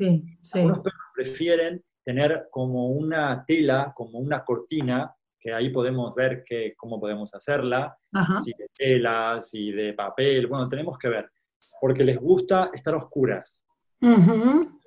Algunos 0.55 0.79
perros 0.79 1.01
prefieren 1.15 1.85
tener 2.03 2.49
como 2.51 2.89
una 2.89 3.45
tela, 3.47 3.93
como 3.95 4.19
una 4.19 4.43
cortina, 4.43 5.15
que 5.39 5.53
ahí 5.53 5.71
podemos 5.71 6.15
ver 6.15 6.43
que, 6.45 6.75
cómo 6.77 6.99
podemos 6.99 7.35
hacerla, 7.35 7.97
si 8.43 8.53
de 8.53 8.69
tela, 8.75 9.41
si 9.41 9.71
de 9.71 9.93
papel, 9.93 10.47
bueno, 10.47 10.69
tenemos 10.69 10.99
que 10.99 11.09
ver, 11.09 11.31
porque 11.81 12.05
les 12.05 12.19
gusta 12.19 12.71
estar 12.73 12.95
oscuras. 12.95 13.64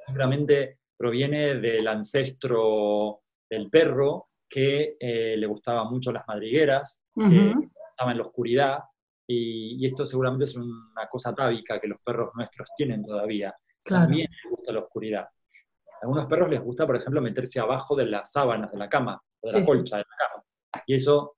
Seguramente 0.05 0.79
proviene 0.97 1.55
del 1.55 1.87
ancestro 1.87 3.21
del 3.49 3.69
perro 3.69 4.29
que 4.49 4.95
eh, 4.99 5.35
le 5.37 5.47
gustaban 5.47 5.89
mucho 5.89 6.11
las 6.11 6.27
madrigueras, 6.27 7.03
que 7.15 7.53
estaba 7.89 8.11
en 8.11 8.17
la 8.17 8.23
oscuridad, 8.23 8.79
y, 9.27 9.85
esto 9.85 10.05
seguramente 10.05 10.43
es 10.43 10.55
una 10.55 11.07
cosa 11.09 11.31
atávica 11.31 11.79
que 11.79 11.87
los 11.87 11.99
perros 12.01 12.31
nuestros 12.35 12.69
tienen 12.75 13.03
todavía. 13.03 13.55
También 13.83 14.29
les 14.29 14.51
gusta 14.51 14.71
la 14.71 14.79
oscuridad. 14.79 15.23
A 15.23 15.97
algunos 16.03 16.25
perros 16.27 16.49
les 16.49 16.61
gusta, 16.61 16.85
por 16.85 16.97
ejemplo, 16.97 17.21
meterse 17.21 17.59
abajo 17.59 17.95
de 17.95 18.05
las 18.05 18.31
sábanas 18.31 18.71
de 18.71 18.77
la 18.77 18.89
cama, 18.89 19.21
o 19.41 19.47
de 19.47 19.59
la 19.59 19.65
colcha 19.65 19.97
de 19.97 20.03
la 20.03 20.27
cama. 20.27 20.43
Y 20.85 20.95
eso, 20.95 21.37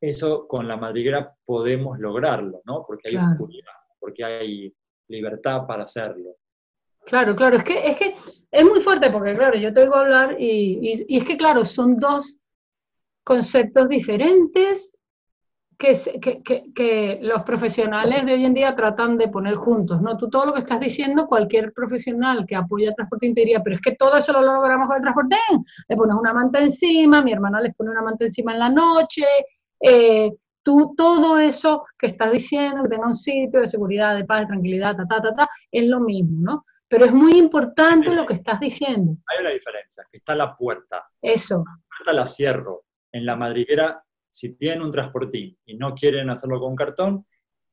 eso 0.00 0.46
con 0.46 0.68
la 0.68 0.76
madriguera 0.76 1.34
podemos 1.44 1.98
lograrlo, 1.98 2.62
¿no? 2.64 2.84
Porque 2.86 3.08
hay 3.08 3.16
oscuridad, 3.16 3.72
porque 3.98 4.24
hay 4.24 4.74
libertad 5.08 5.66
para 5.66 5.84
hacerlo. 5.84 6.36
Claro, 7.04 7.34
claro, 7.34 7.56
es 7.56 7.64
que, 7.64 7.86
es 7.88 7.96
que 7.96 8.14
es 8.50 8.64
muy 8.64 8.80
fuerte 8.80 9.10
porque, 9.10 9.34
claro, 9.34 9.56
yo 9.56 9.72
te 9.72 9.80
oigo 9.80 9.94
hablar 9.94 10.36
y, 10.38 11.04
y, 11.08 11.16
es 11.16 11.24
que, 11.24 11.36
claro, 11.38 11.64
son 11.64 11.96
dos 11.98 12.36
conceptos 13.24 13.88
diferentes 13.88 14.94
que, 15.78 15.96
que, 16.20 16.72
que, 16.74 17.18
los 17.22 17.42
profesionales 17.44 18.26
de 18.26 18.34
hoy 18.34 18.44
en 18.44 18.52
día 18.52 18.74
tratan 18.74 19.16
de 19.16 19.28
poner 19.28 19.54
juntos, 19.54 20.02
¿no? 20.02 20.16
Tú 20.18 20.28
todo 20.28 20.46
lo 20.46 20.52
que 20.52 20.60
estás 20.60 20.80
diciendo, 20.80 21.28
cualquier 21.28 21.72
profesional 21.72 22.44
que 22.46 22.56
apoya 22.56 22.92
transporte 22.92 23.32
diría, 23.34 23.62
pero 23.62 23.76
es 23.76 23.80
que 23.82 23.92
todo 23.92 24.16
eso 24.16 24.32
lo 24.32 24.42
logramos 24.42 24.88
con 24.88 24.96
el 24.96 25.02
transporte, 25.02 25.36
le 25.88 25.96
pones 25.96 26.16
una 26.16 26.34
manta 26.34 26.58
encima, 26.58 27.22
mi 27.22 27.32
hermana 27.32 27.60
les 27.60 27.74
pone 27.74 27.90
una 27.90 28.02
manta 28.02 28.24
encima 28.24 28.52
en 28.52 28.58
la 28.58 28.68
noche, 28.68 29.24
eh, 29.80 30.30
tú 30.68 30.92
todo 30.98 31.38
eso 31.38 31.86
que 31.98 32.08
estás 32.08 32.30
diciendo, 32.30 32.82
que 32.82 32.90
tenga 32.90 33.06
un 33.06 33.14
sitio 33.14 33.62
de 33.62 33.68
seguridad, 33.68 34.14
de 34.14 34.26
paz, 34.26 34.42
de 34.42 34.48
tranquilidad, 34.48 34.94
ta, 34.94 35.06
ta, 35.06 35.22
ta, 35.22 35.34
ta, 35.34 35.48
es 35.72 35.86
lo 35.86 35.98
mismo, 35.98 36.42
¿no? 36.42 36.66
Pero 36.88 37.06
es 37.06 37.12
muy 37.14 37.38
importante 37.38 38.14
lo 38.14 38.26
que 38.26 38.34
estás 38.34 38.60
diciendo. 38.60 39.16
Hay 39.28 39.40
una 39.40 39.50
diferencia, 39.50 40.04
que 40.10 40.18
está 40.18 40.34
la 40.34 40.54
puerta. 40.54 41.06
Eso. 41.22 41.64
La 41.64 41.96
puerta 41.96 42.12
la 42.12 42.26
cierro. 42.26 42.84
En 43.10 43.24
la 43.24 43.34
madriguera 43.34 44.04
si 44.28 44.56
tienen 44.56 44.82
un 44.82 44.92
transportín 44.92 45.56
y 45.64 45.78
no 45.78 45.94
quieren 45.94 46.28
hacerlo 46.28 46.60
con 46.60 46.76
cartón, 46.76 47.24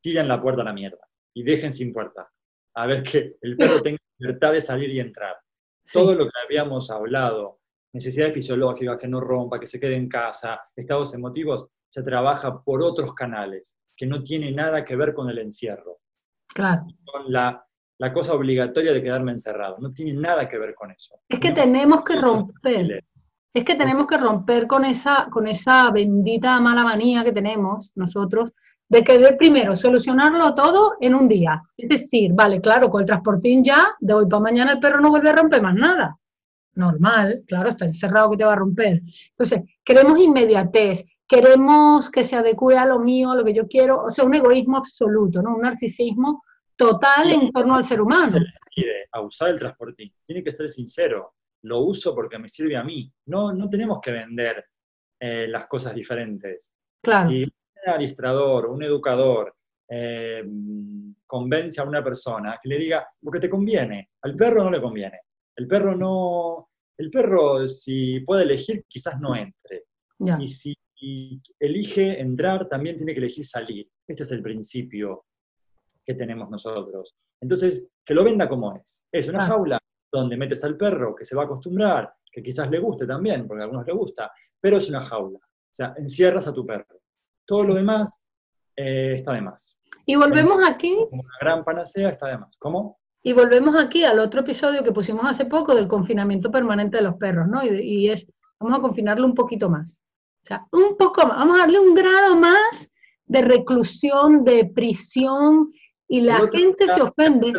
tiran 0.01 0.29
la 0.29 0.41
puerta 0.41 0.62
a 0.62 0.65
la 0.65 0.73
mierda 0.73 1.05
y 1.34 1.43
dejen 1.43 1.73
sin 1.73 1.91
puerta. 1.91 2.31
A 2.75 2.88
ver 2.88 3.03
que 3.03 3.36
el 3.41 3.58
perro 3.58 3.81
tenga 3.81 3.99
libertad 4.17 4.53
de 4.53 4.62
salir 4.62 4.89
y 4.91 5.01
entrar. 5.01 5.36
Todo 5.91 6.15
lo 6.15 6.23
que 6.23 6.39
habíamos 6.45 6.89
hablado, 6.91 7.60
necesidades 7.91 8.34
fisiológicas, 8.34 8.97
que 8.97 9.08
no 9.10 9.19
rompa, 9.19 9.60
que 9.60 9.67
se 9.67 9.81
quede 9.81 9.95
en 9.95 10.08
casa, 10.08 10.62
estados 10.73 11.13
emotivos, 11.13 11.67
se 11.95 12.03
trabaja 12.03 12.62
por 12.62 12.84
otros 12.84 13.13
canales, 13.13 13.77
que 13.95 14.05
no 14.05 14.21
tiene 14.21 14.51
nada 14.51 14.84
que 14.84 14.97
ver 14.97 15.13
con 15.13 15.29
el 15.29 15.38
encierro. 15.38 15.99
Claro. 16.47 16.86
Con 17.05 17.31
la, 17.31 17.65
la 17.97 18.12
cosa 18.12 18.34
obligatoria 18.34 18.91
de 18.91 19.01
quedarme 19.01 19.31
encerrado. 19.31 19.77
No 19.79 19.93
tiene 19.93 20.13
nada 20.13 20.49
que 20.49 20.58
ver 20.58 20.75
con 20.75 20.91
eso. 20.91 21.21
Es 21.29 21.39
que 21.39 21.51
tenemos 21.51 22.03
que 22.03 22.19
romper 22.19 23.01
es 23.53 23.63
que 23.63 23.75
tenemos 23.75 24.05
que 24.05 24.17
romper 24.17 24.67
con 24.67 24.84
esa, 24.84 25.29
con 25.31 25.47
esa 25.47 25.89
bendita 25.89 26.60
mala 26.60 26.84
manía 26.84 27.23
que 27.23 27.31
tenemos 27.31 27.93
nosotros 27.95 28.51
de 28.89 29.01
querer 29.01 29.38
primero 29.38 29.77
solucionarlo 29.77 30.53
todo 30.53 30.95
en 30.99 31.15
un 31.15 31.29
día. 31.29 31.62
Es 31.77 31.88
decir, 31.88 32.34
vale, 32.34 32.60
claro, 32.60 32.89
con 32.89 32.99
el 32.99 33.08
transportín 33.08 33.63
ya, 33.63 33.95
de 34.01 34.13
hoy 34.13 34.25
para 34.27 34.41
mañana 34.41 34.73
el 34.73 34.79
perro 34.79 34.99
no 34.99 35.10
vuelve 35.10 35.29
a 35.29 35.38
romper 35.38 35.62
más 35.62 35.73
nada. 35.73 36.17
Normal, 36.73 37.43
claro, 37.47 37.69
está 37.69 37.86
encerrado 37.86 38.31
que 38.31 38.38
te 38.38 38.43
va 38.43 38.51
a 38.51 38.58
romper. 38.58 39.01
Entonces, 39.29 39.62
queremos 39.86 40.19
inmediatez, 40.19 41.05
queremos 41.27 42.09
que 42.09 42.23
se 42.23 42.35
adecue 42.35 42.77
a 42.77 42.85
lo 42.85 42.99
mío, 42.99 43.31
a 43.31 43.35
lo 43.35 43.43
que 43.43 43.53
yo 43.53 43.67
quiero, 43.67 44.03
o 44.03 44.09
sea, 44.09 44.25
un 44.25 44.35
egoísmo 44.35 44.77
absoluto, 44.77 45.41
¿no? 45.41 45.55
Un 45.55 45.61
narcisismo 45.61 46.43
total 46.75 47.31
en 47.31 47.51
torno 47.51 47.75
al 47.75 47.85
ser 47.85 48.01
humano. 48.01 48.38
A 49.11 49.21
usar 49.21 49.49
el 49.49 49.59
transportín, 49.59 50.13
tiene 50.23 50.43
que 50.43 50.51
ser 50.51 50.69
sincero 50.69 51.35
lo 51.65 51.79
uso 51.81 52.15
porque 52.15 52.38
me 52.38 52.47
sirve 52.47 52.77
a 52.77 52.83
mí. 52.83 53.11
No, 53.25 53.51
no 53.53 53.69
tenemos 53.69 53.99
que 54.01 54.11
vender 54.11 54.65
eh, 55.19 55.47
las 55.47 55.67
cosas 55.67 55.93
diferentes. 55.93 56.73
Claro. 57.01 57.29
Si 57.29 57.43
un 57.43 57.51
administrador, 57.88 58.67
un 58.67 58.83
educador, 58.83 59.55
eh, 59.89 60.43
convence 61.25 61.81
a 61.81 61.83
una 61.83 62.03
persona 62.03 62.59
que 62.61 62.69
le 62.69 62.77
diga, 62.77 63.07
porque 63.21 63.39
te 63.39 63.49
conviene, 63.49 64.09
al 64.21 64.35
perro 64.35 64.63
no 64.63 64.71
le 64.71 64.81
conviene. 64.81 65.21
El 65.55 65.67
perro 65.67 65.95
no, 65.95 66.69
el 66.97 67.09
perro 67.09 67.65
si 67.65 68.19
puede 68.21 68.43
elegir, 68.43 68.85
quizás 68.88 69.19
no 69.19 69.35
entre. 69.35 69.85
Y 70.39 70.47
si 70.47 70.75
elige 71.60 72.19
entrar, 72.19 72.67
también 72.67 72.95
tiene 72.95 73.13
que 73.13 73.19
elegir 73.19 73.45
salir. 73.45 73.89
Este 74.08 74.23
es 74.23 74.31
el 74.31 74.41
principio 74.41 75.25
que 76.05 76.13
tenemos 76.13 76.49
nosotros. 76.49 77.15
Entonces, 77.41 77.88
que 78.05 78.13
lo 78.13 78.23
venda 78.23 78.47
como 78.47 78.75
es. 78.75 79.05
Es 79.12 79.27
una 79.27 79.45
jaula 79.45 79.79
donde 80.12 80.38
metes 80.38 80.63
al 80.63 80.77
perro 80.77 81.15
que 81.15 81.25
se 81.25 81.36
va 81.36 81.43
a 81.43 81.45
acostumbrar, 81.45 82.13
que 82.31 82.41
quizás 82.41 82.69
le 82.69 82.79
guste 82.79 83.05
también, 83.05 83.47
porque 83.47 83.62
a 83.62 83.65
algunos 83.65 83.86
le 83.86 83.93
gusta, 83.93 84.31
pero 84.60 84.77
es 84.77 84.89
una 84.89 85.01
jaula. 85.01 85.39
O 85.39 85.73
sea, 85.75 85.93
encierras 85.97 86.47
a 86.47 86.53
tu 86.53 86.65
perro. 86.65 87.01
Todo 87.45 87.63
lo 87.63 87.73
demás 87.73 88.21
eh, 88.75 89.13
está 89.15 89.34
de 89.34 89.41
más. 89.41 89.77
Y 90.05 90.15
volvemos 90.15 90.58
aquí. 90.67 90.95
Como 91.10 91.23
una 91.23 91.38
gran 91.41 91.63
panacea 91.63 92.10
está 92.10 92.27
de 92.27 92.38
más. 92.38 92.55
¿Cómo? 92.58 92.99
Y 93.23 93.34
volvemos 93.34 93.75
aquí 93.75 94.03
al 94.03 94.19
otro 94.19 94.41
episodio 94.41 94.84
que 94.84 94.91
pusimos 94.91 95.25
hace 95.25 95.45
poco 95.45 95.73
del 95.73 95.88
confinamiento 95.88 96.51
permanente 96.51 96.97
de 96.97 97.03
los 97.03 97.15
perros, 97.15 97.47
¿no? 97.47 97.63
Y, 97.65 98.10
es, 98.10 98.31
vamos 98.60 98.77
a 98.77 98.81
confinarlo 98.81 99.25
un 99.25 99.34
poquito 99.34 99.67
más. 99.69 99.99
O 100.45 100.47
sea, 100.47 100.67
un 100.73 100.95
poco 100.95 101.25
más, 101.25 101.38
vamos 101.38 101.58
a 101.58 101.62
darle 101.62 101.79
un 101.79 101.95
grado 101.95 102.36
más 102.36 102.91
de 103.25 103.41
reclusión, 103.41 104.43
de 104.43 104.65
prisión, 104.65 105.73
y 106.08 106.21
la 106.21 106.39
gente 106.51 106.88
se 106.88 107.01
ofende 107.01 107.51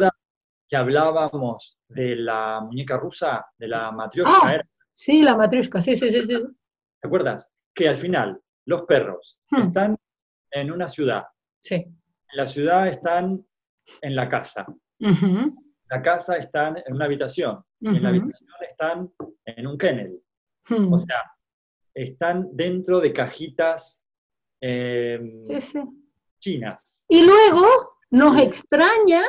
que 0.69 0.77
hablábamos 0.77 1.81
de 1.89 2.15
la 2.15 2.61
muñeca 2.61 2.97
rusa, 2.97 3.45
de 3.59 3.67
la 3.67 3.91
matrioshka. 3.91 4.39
Ah, 4.41 4.63
sí, 4.93 5.23
la 5.23 5.37
matrioshka, 5.37 5.81
sí, 5.81 5.99
sí, 5.99 6.11
sí, 6.11 6.27
¿Te 6.29 7.09
acuerdas? 7.09 7.53
Que 7.75 7.89
al 7.89 7.97
final 7.97 8.41
los 8.67 8.83
perros 8.83 9.39
hmm. 9.51 9.63
están 9.63 9.97
en 10.53 10.71
una 10.71 10.87
ciudad. 10.87 11.25
Sí. 11.65 11.75
En 11.75 12.37
la 12.37 12.47
ciudad 12.47 12.87
están 12.87 13.45
en 14.01 14.15
la 14.15 14.29
casa. 14.29 14.65
La 14.99 16.03
casa 16.03 16.37
están 16.37 16.77
en 16.85 16.95
una 16.95 17.07
habitación. 17.07 17.65
En 17.81 18.01
la 18.01 18.11
habitación 18.11 18.49
están 18.61 19.13
en 19.45 19.67
un 19.67 19.77
kennel. 19.77 20.21
Hmm. 20.69 20.93
O 20.93 20.99
sea, 20.99 21.23
están 21.97 22.49
dentro 22.53 23.01
de 23.01 23.13
cajitas 23.13 24.05
em, 24.61 25.43
chinas. 26.39 27.07
Y 27.09 27.25
luego 27.25 27.67
nos 28.11 28.39
extraña 28.39 29.23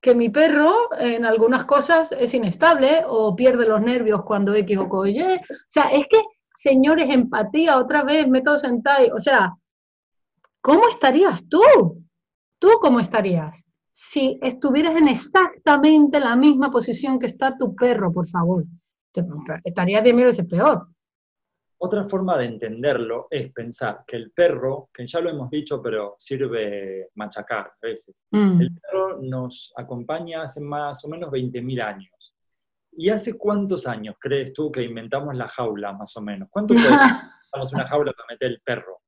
que 0.00 0.14
mi 0.14 0.28
perro 0.28 0.90
en 0.98 1.24
algunas 1.24 1.64
cosas 1.64 2.12
es 2.12 2.32
inestable 2.32 3.02
o 3.08 3.34
pierde 3.34 3.66
los 3.66 3.80
nervios 3.80 4.22
cuando 4.22 4.54
X 4.54 4.78
o 4.78 5.06
Y. 5.06 5.20
O 5.20 5.38
sea, 5.66 5.84
es 5.90 6.06
que, 6.08 6.22
señores, 6.54 7.08
empatía 7.10 7.78
otra 7.78 8.04
vez, 8.04 8.28
método 8.28 8.58
Sentai. 8.58 9.10
O 9.10 9.18
sea, 9.18 9.52
¿cómo 10.60 10.88
estarías 10.88 11.48
tú? 11.48 11.60
¿Tú 12.60 12.68
cómo 12.80 13.00
estarías? 13.00 13.66
Si 13.92 14.38
estuvieras 14.42 14.96
en 14.96 15.08
exactamente 15.08 16.20
la 16.20 16.36
misma 16.36 16.70
posición 16.70 17.18
que 17.18 17.26
está 17.26 17.56
tu 17.58 17.74
perro, 17.74 18.12
por 18.12 18.28
favor. 18.28 18.64
estarías 19.64 20.04
de 20.04 20.12
mil 20.12 20.26
veces 20.26 20.46
peor. 20.46 20.93
Otra 21.84 22.02
forma 22.04 22.38
de 22.38 22.46
entenderlo 22.46 23.28
es 23.30 23.52
pensar 23.52 24.04
que 24.06 24.16
el 24.16 24.30
perro, 24.30 24.88
que 24.90 25.06
ya 25.06 25.20
lo 25.20 25.28
hemos 25.28 25.50
dicho, 25.50 25.82
pero 25.82 26.14
sirve 26.16 27.10
machacar 27.16 27.66
a 27.66 27.86
veces, 27.86 28.24
mm. 28.30 28.58
el 28.58 28.70
perro 28.80 29.20
nos 29.20 29.70
acompaña 29.76 30.44
hace 30.44 30.62
más 30.62 31.04
o 31.04 31.08
menos 31.08 31.30
20.000 31.30 31.82
años. 31.82 32.34
¿Y 32.92 33.10
hace 33.10 33.36
cuántos 33.36 33.86
años 33.86 34.16
crees 34.18 34.54
tú 34.54 34.72
que 34.72 34.82
inventamos 34.82 35.36
la 35.36 35.46
jaula, 35.46 35.92
más 35.92 36.16
o 36.16 36.22
menos? 36.22 36.48
¿Cuánto 36.50 36.72
crees 36.72 36.88
que 37.52 37.74
una 37.74 37.86
jaula 37.86 38.12
para 38.12 38.28
meter 38.30 38.52
el 38.52 38.62
perro? 38.62 39.02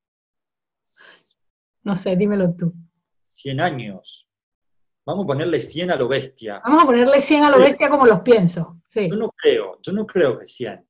No 1.83 1.97
sé, 1.97 2.15
dímelo 2.15 2.53
tú. 2.53 2.75
100 3.23 3.59
años. 3.59 4.29
Vamos 5.07 5.25
a 5.25 5.29
ponerle 5.29 5.61
100 5.61 5.93
a 5.93 5.97
lo 5.97 6.09
bestia. 6.09 6.61
Vamos 6.62 6.83
a 6.83 6.87
ponerle 6.87 7.23
100 7.23 7.43
a 7.43 7.51
lo 7.51 7.59
bestia 7.59 7.89
como 7.89 8.05
los 8.05 8.21
pienso. 8.21 8.83
Sí. 8.91 9.09
Yo 9.11 9.17
no 9.17 9.31
creo, 9.31 9.79
yo 9.81 9.93
no 9.95 10.07
creo 10.07 10.39
que 10.39 10.47
100. 10.47 10.86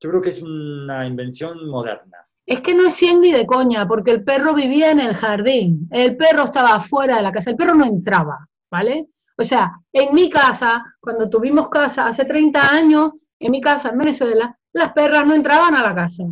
Yo 0.00 0.08
creo 0.08 0.22
que 0.22 0.30
es 0.30 0.42
una 0.42 1.06
invención 1.06 1.68
moderna. 1.68 2.26
Es 2.46 2.62
que 2.62 2.74
no 2.74 2.86
es 2.86 2.94
100 2.94 3.20
ni 3.20 3.32
de 3.32 3.46
coña, 3.46 3.86
porque 3.86 4.10
el 4.10 4.24
perro 4.24 4.54
vivía 4.54 4.90
en 4.90 4.98
el 4.98 5.14
jardín, 5.14 5.88
el 5.92 6.16
perro 6.16 6.44
estaba 6.44 6.74
afuera 6.76 7.16
de 7.16 7.22
la 7.22 7.32
casa, 7.32 7.50
el 7.50 7.56
perro 7.56 7.74
no 7.74 7.84
entraba, 7.84 8.48
¿vale? 8.70 9.08
O 9.36 9.42
sea, 9.42 9.72
en 9.92 10.12
mi 10.14 10.28
casa, 10.28 10.84
cuando 11.00 11.28
tuvimos 11.28 11.68
casa 11.68 12.08
hace 12.08 12.24
30 12.24 12.72
años, 12.72 13.12
en 13.38 13.50
mi 13.52 13.60
casa 13.60 13.90
en 13.90 13.98
Venezuela, 13.98 14.58
las 14.72 14.92
perras 14.92 15.26
no 15.26 15.34
entraban 15.34 15.74
a 15.76 15.82
la 15.82 15.94
casa. 15.94 16.24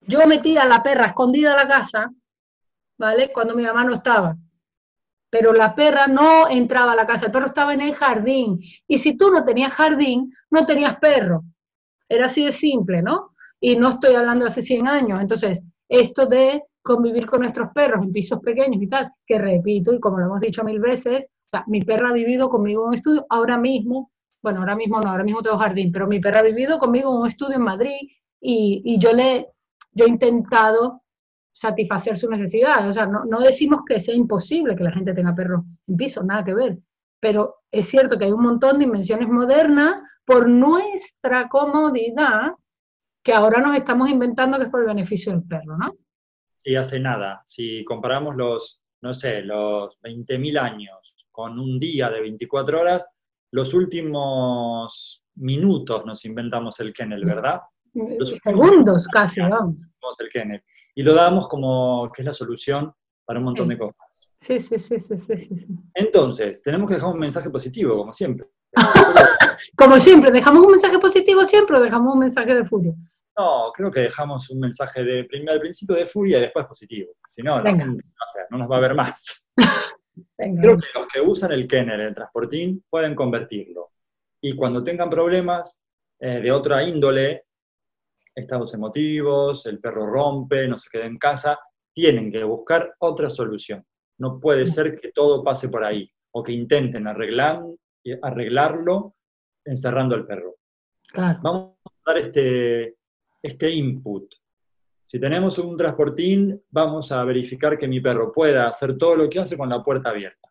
Yo 0.00 0.26
metía 0.26 0.62
a 0.62 0.68
la 0.68 0.82
perra 0.82 1.06
escondida 1.06 1.52
a 1.52 1.64
la 1.64 1.68
casa, 1.68 2.10
¿vale? 2.98 3.30
Cuando 3.32 3.54
mi 3.54 3.62
mamá 3.62 3.84
no 3.84 3.94
estaba. 3.94 4.36
Pero 5.30 5.52
la 5.52 5.74
perra 5.74 6.06
no 6.06 6.48
entraba 6.48 6.92
a 6.92 6.96
la 6.96 7.06
casa, 7.06 7.26
el 7.26 7.32
perro 7.32 7.46
estaba 7.46 7.72
en 7.72 7.82
el 7.82 7.94
jardín. 7.94 8.60
Y 8.86 8.98
si 8.98 9.16
tú 9.16 9.30
no 9.30 9.44
tenías 9.44 9.72
jardín, 9.72 10.34
no 10.50 10.66
tenías 10.66 10.96
perro. 10.96 11.44
Era 12.12 12.26
así 12.26 12.44
de 12.44 12.52
simple, 12.52 13.02
¿no? 13.02 13.30
Y 13.60 13.76
no 13.76 13.90
estoy 13.90 14.14
hablando 14.14 14.44
de 14.44 14.50
hace 14.50 14.62
100 14.62 14.88
años. 14.88 15.20
Entonces, 15.20 15.62
esto 15.88 16.26
de 16.26 16.62
convivir 16.82 17.26
con 17.26 17.40
nuestros 17.40 17.68
perros 17.72 18.02
en 18.02 18.12
pisos 18.12 18.40
pequeños 18.40 18.82
y 18.82 18.88
tal, 18.88 19.12
que 19.26 19.38
repito, 19.38 19.92
y 19.92 20.00
como 20.00 20.18
lo 20.18 20.26
hemos 20.26 20.40
dicho 20.40 20.64
mil 20.64 20.80
veces, 20.80 21.26
o 21.26 21.48
sea, 21.48 21.64
mi 21.68 21.80
perra 21.80 22.08
ha 22.08 22.12
vivido 22.12 22.48
conmigo 22.48 22.82
en 22.82 22.88
un 22.88 22.94
estudio, 22.94 23.26
ahora 23.28 23.56
mismo 23.56 24.10
bueno, 24.42 24.58
ahora 24.60 24.74
mismo 24.74 25.00
no, 25.00 25.08
ahora 25.08 25.24
mismo 25.24 25.40
tengo 25.40 25.56
jardín, 25.56 25.92
pero 25.92 26.08
mi 26.08 26.20
perra 26.20 26.40
ha 26.40 26.42
vivido 26.42 26.78
conmigo 26.78 27.10
en 27.10 27.20
un 27.20 27.28
estudio 27.28 27.56
en 27.56 27.62
Madrid 27.62 27.96
y, 28.40 28.98
yo 28.98 29.12
le, 29.12 29.48
yo 29.92 30.04
he 30.04 30.08
intentado 30.08 31.02
satisfacer 31.52 32.18
su 32.18 32.28
necesidad. 32.28 32.88
O 32.88 32.92
sea, 32.92 33.06
no, 33.06 33.24
no 33.24 33.40
decimos 33.40 33.82
que 33.86 34.00
sea 34.00 34.14
imposible 34.16 34.74
que 34.74 34.82
la 34.82 34.90
gente 34.90 35.14
tenga 35.14 35.34
perros 35.34 35.62
en 35.86 35.96
piso, 35.96 36.24
nada 36.24 36.44
que 36.44 36.54
ver. 36.54 36.78
Pero 37.22 37.62
es 37.70 37.88
cierto 37.88 38.18
que 38.18 38.24
hay 38.24 38.32
un 38.32 38.42
montón 38.42 38.78
de 38.78 38.84
invenciones 38.84 39.28
modernas 39.28 40.02
por 40.24 40.48
nuestra 40.48 41.48
comodidad 41.48 42.54
que 43.22 43.32
ahora 43.32 43.60
nos 43.60 43.76
estamos 43.76 44.08
inventando 44.08 44.58
que 44.58 44.64
es 44.64 44.70
por 44.70 44.80
el 44.80 44.88
beneficio 44.88 45.30
del 45.30 45.44
perro, 45.44 45.78
¿no? 45.78 45.94
Sí, 46.56 46.74
hace 46.74 46.98
nada. 46.98 47.40
Si 47.46 47.84
comparamos 47.84 48.34
los, 48.34 48.82
no 49.02 49.12
sé, 49.12 49.42
los 49.42 49.96
20.000 50.02 50.58
años 50.58 51.14
con 51.30 51.60
un 51.60 51.78
día 51.78 52.10
de 52.10 52.22
24 52.22 52.80
horas, 52.80 53.08
los 53.52 53.72
últimos 53.72 55.24
minutos 55.36 56.04
nos 56.04 56.24
inventamos 56.24 56.80
el 56.80 56.92
kennel, 56.92 57.24
¿verdad? 57.24 57.60
Los 57.94 58.30
segundos 58.30 59.06
casi, 59.06 59.42
vamos. 59.42 59.76
El 60.18 60.28
kennel. 60.28 60.64
Y 60.96 61.04
lo 61.04 61.14
damos 61.14 61.46
como 61.46 62.10
que 62.12 62.22
es 62.22 62.26
la 62.26 62.32
solución 62.32 62.92
para 63.24 63.38
un 63.38 63.44
montón 63.44 63.68
de 63.68 63.78
cosas. 63.78 64.31
Sí, 64.42 64.60
sí, 64.60 64.78
sí, 64.80 65.00
sí, 65.00 65.14
sí, 65.26 65.66
Entonces, 65.94 66.62
tenemos 66.62 66.88
que 66.88 66.94
dejar 66.96 67.12
un 67.12 67.20
mensaje 67.20 67.48
positivo, 67.48 67.96
como 67.96 68.12
siempre. 68.12 68.48
como 69.76 69.98
siempre, 69.98 70.32
¿dejamos 70.32 70.64
un 70.64 70.72
mensaje 70.72 70.98
positivo 70.98 71.44
siempre 71.44 71.76
o 71.76 71.80
dejamos 71.80 72.14
un 72.14 72.20
mensaje 72.20 72.54
de 72.54 72.64
furia? 72.64 72.92
No, 73.38 73.72
creo 73.72 73.90
que 73.90 74.00
dejamos 74.00 74.50
un 74.50 74.60
mensaje 74.60 75.02
de 75.02 75.28
al 75.48 75.60
principio 75.60 75.96
de 75.96 76.06
furia 76.06 76.38
y 76.38 76.42
después 76.42 76.66
positivo. 76.66 77.12
Si 77.26 77.42
no, 77.42 77.62
la 77.62 77.74
gente 77.74 78.04
no 78.50 78.58
nos 78.58 78.70
va 78.70 78.76
a 78.76 78.80
ver 78.80 78.94
más. 78.94 79.48
Creo 80.36 80.76
que 80.76 80.86
los 80.94 81.08
que 81.10 81.20
usan 81.22 81.52
el 81.52 81.66
kennel, 81.66 82.00
el 82.00 82.14
transportín, 82.14 82.84
pueden 82.90 83.14
convertirlo. 83.14 83.92
Y 84.42 84.54
cuando 84.54 84.84
tengan 84.84 85.08
problemas 85.08 85.80
eh, 86.20 86.40
de 86.40 86.52
otra 86.52 86.82
índole, 86.82 87.46
estados 88.34 88.74
emotivos, 88.74 89.64
el 89.66 89.78
perro 89.78 90.06
rompe, 90.06 90.68
no 90.68 90.76
se 90.76 90.90
queda 90.90 91.06
en 91.06 91.16
casa, 91.16 91.58
tienen 91.94 92.30
que 92.30 92.44
buscar 92.44 92.94
otra 92.98 93.30
solución. 93.30 93.84
No 94.22 94.38
puede 94.38 94.66
ser 94.66 94.94
que 94.94 95.10
todo 95.10 95.42
pase 95.42 95.68
por 95.68 95.82
ahí 95.82 96.08
o 96.30 96.44
que 96.44 96.52
intenten 96.52 97.08
arreglar, 97.08 97.60
arreglarlo 98.22 99.16
encerrando 99.64 100.14
al 100.14 100.24
perro. 100.24 100.58
Vamos 101.42 101.74
a 101.84 101.90
dar 102.06 102.18
este, 102.18 102.98
este 103.42 103.70
input. 103.72 104.32
Si 105.02 105.18
tenemos 105.18 105.58
un 105.58 105.76
transportín, 105.76 106.62
vamos 106.70 107.10
a 107.10 107.24
verificar 107.24 107.76
que 107.76 107.88
mi 107.88 108.00
perro 108.00 108.32
pueda 108.32 108.68
hacer 108.68 108.96
todo 108.96 109.16
lo 109.16 109.28
que 109.28 109.40
hace 109.40 109.58
con 109.58 109.68
la 109.68 109.82
puerta 109.82 110.10
abierta. 110.10 110.48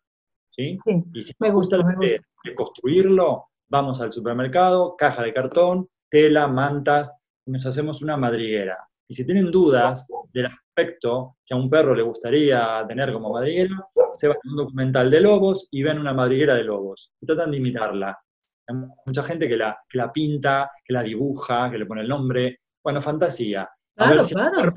¿sí? 0.50 0.78
y 1.14 1.22
si 1.22 1.32
me 1.38 1.50
gusta, 1.50 1.78
de 1.78 2.54
construirlo, 2.54 3.46
vamos 3.70 4.02
al 4.02 4.12
supermercado, 4.12 4.96
caja 4.98 5.22
de 5.22 5.32
cartón, 5.32 5.88
tela, 6.10 6.46
mantas, 6.46 7.16
y 7.46 7.52
nos 7.52 7.64
hacemos 7.64 8.02
una 8.02 8.18
madriguera. 8.18 8.76
Y 9.08 9.14
si 9.14 9.24
tienen 9.24 9.50
dudas 9.50 10.06
del 10.30 10.50
aspecto 10.72 11.36
que 11.44 11.54
a 11.54 11.56
un 11.56 11.68
perro 11.68 11.94
le 11.94 12.02
gustaría 12.02 12.84
tener 12.88 13.12
como 13.12 13.32
madriguera, 13.32 13.76
se 14.14 14.28
van 14.28 14.36
a 14.36 14.50
un 14.50 14.56
documental 14.56 15.10
de 15.10 15.20
lobos 15.20 15.68
y 15.70 15.82
ven 15.82 15.98
una 15.98 16.14
madriguera 16.14 16.54
de 16.54 16.64
lobos 16.64 17.12
y 17.20 17.26
tratan 17.26 17.50
de 17.50 17.58
imitarla. 17.58 18.18
Hay 18.66 18.76
mucha 19.06 19.22
gente 19.22 19.48
que 19.48 19.56
la, 19.56 19.78
la 19.92 20.12
pinta, 20.12 20.70
que 20.84 20.92
la 20.92 21.02
dibuja, 21.02 21.70
que 21.70 21.78
le 21.78 21.86
pone 21.86 22.02
el 22.02 22.08
nombre. 22.08 22.60
Bueno, 22.82 23.00
fantasía. 23.00 23.68
Claro, 23.94 24.22
claro. 24.24 24.74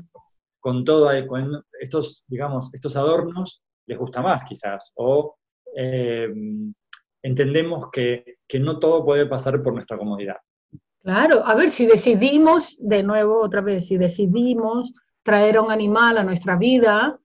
Con 0.60 0.84
todo, 0.84 1.08
con 1.26 1.62
estos, 1.80 2.24
digamos, 2.26 2.72
estos 2.74 2.96
adornos 2.96 3.62
les 3.86 3.98
gusta 3.98 4.20
más 4.20 4.42
quizás. 4.44 4.92
O 4.96 5.36
eh, 5.74 6.28
entendemos 7.22 7.90
que, 7.90 8.38
que 8.46 8.58
no 8.60 8.78
todo 8.78 9.04
puede 9.04 9.26
pasar 9.26 9.62
por 9.62 9.72
nuestra 9.72 9.96
comodidad. 9.96 10.36
Claro, 11.02 11.42
a 11.44 11.54
ver, 11.54 11.70
si 11.70 11.86
decidimos, 11.86 12.76
de 12.80 13.04
nuevo, 13.04 13.40
otra 13.40 13.60
vez, 13.60 13.86
si 13.86 13.96
decidimos 13.96 14.92
traer 15.26 15.58
un 15.58 15.72
animal 15.72 16.18
a 16.18 16.22
nuestra 16.22 16.56
vida, 16.56 17.18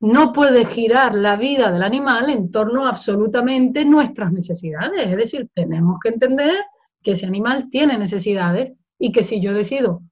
no 0.00 0.32
puede 0.32 0.64
girar 0.64 1.14
la 1.14 1.36
vida 1.36 1.70
del 1.70 1.82
animal 1.82 2.30
en 2.30 2.50
torno 2.50 2.86
a 2.86 2.88
absolutamente 2.88 3.84
nuestras 3.84 4.32
necesidades. 4.32 5.06
Es 5.06 5.16
decir, 5.16 5.50
tenemos 5.54 5.98
que 6.02 6.08
entender 6.08 6.64
que 7.02 7.12
ese 7.12 7.26
animal 7.26 7.68
tiene 7.70 7.98
necesidades 7.98 8.72
y 8.98 9.12
que 9.12 9.22
si 9.22 9.40
yo 9.40 9.52
decido 9.52 10.02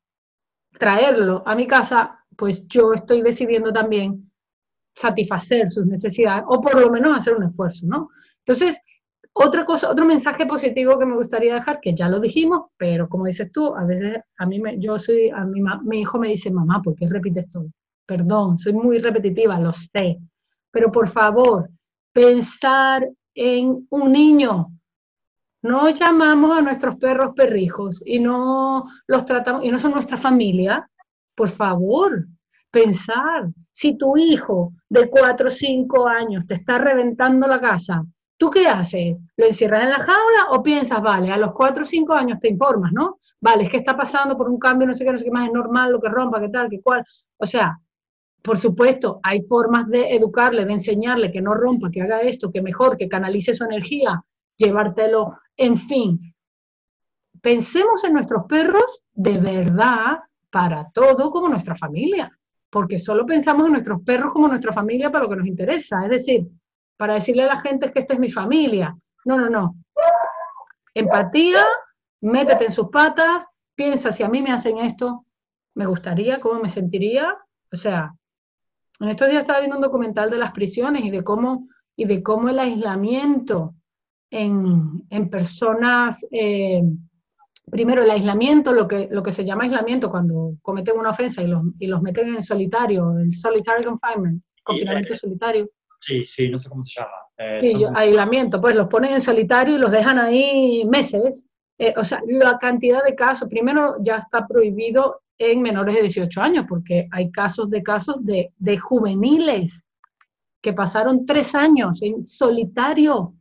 traerlo 0.78 1.42
a 1.46 1.54
mi 1.56 1.66
casa, 1.66 2.20
pues 2.36 2.66
yo 2.68 2.92
estoy 2.92 3.22
decidiendo 3.22 3.72
también 3.72 4.30
satisfacer 4.94 5.70
sus 5.70 5.86
necesidades 5.86 6.44
o 6.46 6.60
por 6.60 6.78
lo 6.78 6.90
menos 6.90 7.16
hacer 7.16 7.34
un 7.34 7.44
esfuerzo, 7.44 7.86
¿no? 7.86 8.10
Entonces, 8.44 8.78
otra 9.32 9.64
cosa, 9.64 9.90
otro 9.90 10.04
mensaje 10.04 10.46
positivo 10.46 10.98
que 10.98 11.06
me 11.06 11.16
gustaría 11.16 11.54
dejar, 11.54 11.80
que 11.80 11.94
ya 11.94 12.08
lo 12.08 12.20
dijimos, 12.20 12.66
pero 12.76 13.08
como 13.08 13.26
dices 13.26 13.50
tú, 13.52 13.74
a 13.74 13.84
veces 13.84 14.18
a 14.38 14.46
mí 14.46 14.60
me, 14.60 14.78
yo 14.78 14.98
soy, 14.98 15.30
a 15.30 15.44
mi, 15.44 15.62
mi 15.84 16.00
hijo 16.00 16.18
me 16.18 16.28
dice, 16.28 16.50
mamá, 16.50 16.82
¿por 16.82 16.94
qué 16.94 17.06
repites 17.06 17.50
todo? 17.50 17.66
Perdón, 18.06 18.58
soy 18.58 18.72
muy 18.72 18.98
repetitiva, 18.98 19.58
lo 19.60 19.72
sé, 19.72 20.18
pero 20.70 20.90
por 20.90 21.08
favor, 21.08 21.70
pensar 22.12 23.08
en 23.34 23.86
un 23.90 24.12
niño. 24.12 24.68
No 25.62 25.90
llamamos 25.90 26.58
a 26.58 26.62
nuestros 26.62 26.96
perros 26.96 27.34
perrijos 27.34 28.02
y 28.04 28.18
no 28.18 28.84
los 29.06 29.26
tratamos, 29.26 29.64
y 29.64 29.70
no 29.70 29.78
son 29.78 29.92
nuestra 29.92 30.16
familia. 30.16 30.88
Por 31.34 31.50
favor, 31.50 32.26
pensar, 32.70 33.50
si 33.72 33.96
tu 33.96 34.16
hijo 34.16 34.72
de 34.88 35.08
4 35.08 35.48
o 35.48 35.50
5 35.50 36.08
años 36.08 36.46
te 36.46 36.54
está 36.54 36.78
reventando 36.78 37.46
la 37.46 37.60
casa, 37.60 38.02
¿Tú 38.40 38.48
qué 38.48 38.66
haces? 38.66 39.22
¿Lo 39.36 39.44
encierras 39.44 39.82
en 39.82 39.90
la 39.90 39.98
jaula 39.98 40.46
o 40.52 40.62
piensas, 40.62 41.02
vale, 41.02 41.30
a 41.30 41.36
los 41.36 41.52
4 41.52 41.82
o 41.82 41.84
5 41.84 42.14
años 42.14 42.40
te 42.40 42.48
informas, 42.48 42.90
¿no? 42.90 43.18
Vale, 43.38 43.64
es 43.64 43.68
que 43.68 43.76
está 43.76 43.94
pasando 43.94 44.34
por 44.34 44.48
un 44.48 44.58
cambio, 44.58 44.86
no 44.86 44.94
sé 44.94 45.04
qué, 45.04 45.12
no 45.12 45.18
sé 45.18 45.26
qué 45.26 45.30
más, 45.30 45.48
es 45.48 45.52
normal 45.52 45.92
lo 45.92 46.00
que 46.00 46.08
rompa, 46.08 46.40
qué 46.40 46.48
tal, 46.48 46.70
qué 46.70 46.80
cual. 46.80 47.04
O 47.36 47.44
sea, 47.44 47.78
por 48.40 48.56
supuesto, 48.56 49.20
hay 49.22 49.42
formas 49.42 49.88
de 49.88 50.14
educarle, 50.14 50.64
de 50.64 50.72
enseñarle 50.72 51.30
que 51.30 51.42
no 51.42 51.52
rompa, 51.52 51.90
que 51.90 52.00
haga 52.00 52.22
esto, 52.22 52.50
que 52.50 52.62
mejor, 52.62 52.96
que 52.96 53.10
canalice 53.10 53.52
su 53.52 53.64
energía, 53.64 54.24
llevártelo, 54.56 55.36
en 55.58 55.76
fin. 55.76 56.34
Pensemos 57.42 58.04
en 58.04 58.14
nuestros 58.14 58.46
perros 58.46 59.02
de 59.12 59.36
verdad 59.36 60.20
para 60.48 60.90
todo 60.94 61.30
como 61.30 61.50
nuestra 61.50 61.76
familia, 61.76 62.32
porque 62.70 62.98
solo 62.98 63.26
pensamos 63.26 63.66
en 63.66 63.72
nuestros 63.72 64.00
perros 64.00 64.32
como 64.32 64.48
nuestra 64.48 64.72
familia 64.72 65.12
para 65.12 65.24
lo 65.24 65.30
que 65.30 65.36
nos 65.36 65.46
interesa. 65.46 66.04
Es 66.04 66.10
decir, 66.10 66.48
para 67.00 67.14
decirle 67.14 67.44
a 67.44 67.54
la 67.54 67.60
gente 67.62 67.90
que 67.90 67.98
esta 67.98 68.12
es 68.12 68.20
mi 68.20 68.30
familia. 68.30 68.94
No, 69.24 69.38
no, 69.38 69.48
no. 69.48 69.74
Empatía, 70.92 71.64
métete 72.20 72.66
en 72.66 72.72
sus 72.72 72.90
patas, 72.90 73.46
piensa 73.74 74.12
si 74.12 74.22
a 74.22 74.28
mí 74.28 74.42
me 74.42 74.52
hacen 74.52 74.76
esto, 74.76 75.24
me 75.74 75.86
gustaría, 75.86 76.40
cómo 76.40 76.60
me 76.60 76.68
sentiría. 76.68 77.38
O 77.72 77.76
sea, 77.76 78.12
en 78.98 79.08
estos 79.08 79.30
días 79.30 79.40
estaba 79.40 79.60
viendo 79.60 79.76
un 79.76 79.82
documental 79.82 80.28
de 80.28 80.36
las 80.36 80.52
prisiones 80.52 81.02
y 81.02 81.10
de 81.10 81.24
cómo, 81.24 81.68
y 81.96 82.04
de 82.04 82.22
cómo 82.22 82.50
el 82.50 82.58
aislamiento 82.58 83.74
en, 84.30 85.30
personas, 85.30 86.26
eh, 86.30 86.82
primero 87.70 88.02
el 88.02 88.10
aislamiento, 88.10 88.74
lo 88.74 88.86
que, 88.86 89.08
lo 89.10 89.22
que 89.22 89.32
se 89.32 89.46
llama 89.46 89.64
aislamiento 89.64 90.10
cuando 90.10 90.52
cometen 90.60 90.98
una 90.98 91.12
ofensa 91.12 91.40
y 91.42 91.46
los, 91.46 91.62
y 91.78 91.86
los 91.86 92.02
meten 92.02 92.34
en 92.34 92.42
solitario, 92.42 93.16
el 93.18 93.32
solitary 93.32 93.84
confinement, 93.84 94.42
confinamiento 94.62 95.14
solitario. 95.14 95.70
Sí, 96.00 96.24
sí, 96.24 96.48
no 96.48 96.58
sé 96.58 96.68
cómo 96.68 96.82
se 96.82 97.00
llama. 97.00 97.12
Eh, 97.36 97.60
sí, 97.62 97.84
aislamiento, 97.94 98.60
pues 98.60 98.74
los 98.74 98.88
ponen 98.88 99.14
en 99.14 99.22
solitario 99.22 99.76
y 99.76 99.78
los 99.78 99.92
dejan 99.92 100.18
ahí 100.18 100.84
meses. 100.86 101.46
Eh, 101.78 101.94
o 101.96 102.04
sea, 102.04 102.20
la 102.26 102.58
cantidad 102.58 103.04
de 103.04 103.14
casos, 103.14 103.48
primero 103.48 103.96
ya 104.02 104.16
está 104.16 104.46
prohibido 104.46 105.22
en 105.38 105.62
menores 105.62 105.94
de 105.94 106.02
18 106.02 106.40
años, 106.40 106.66
porque 106.68 107.08
hay 107.10 107.30
casos 107.30 107.70
de 107.70 107.82
casos 107.82 108.24
de, 108.24 108.52
de 108.58 108.78
juveniles 108.78 109.86
que 110.60 110.72
pasaron 110.72 111.24
tres 111.24 111.54
años 111.54 112.02
en 112.02 112.26
solitario, 112.26 113.34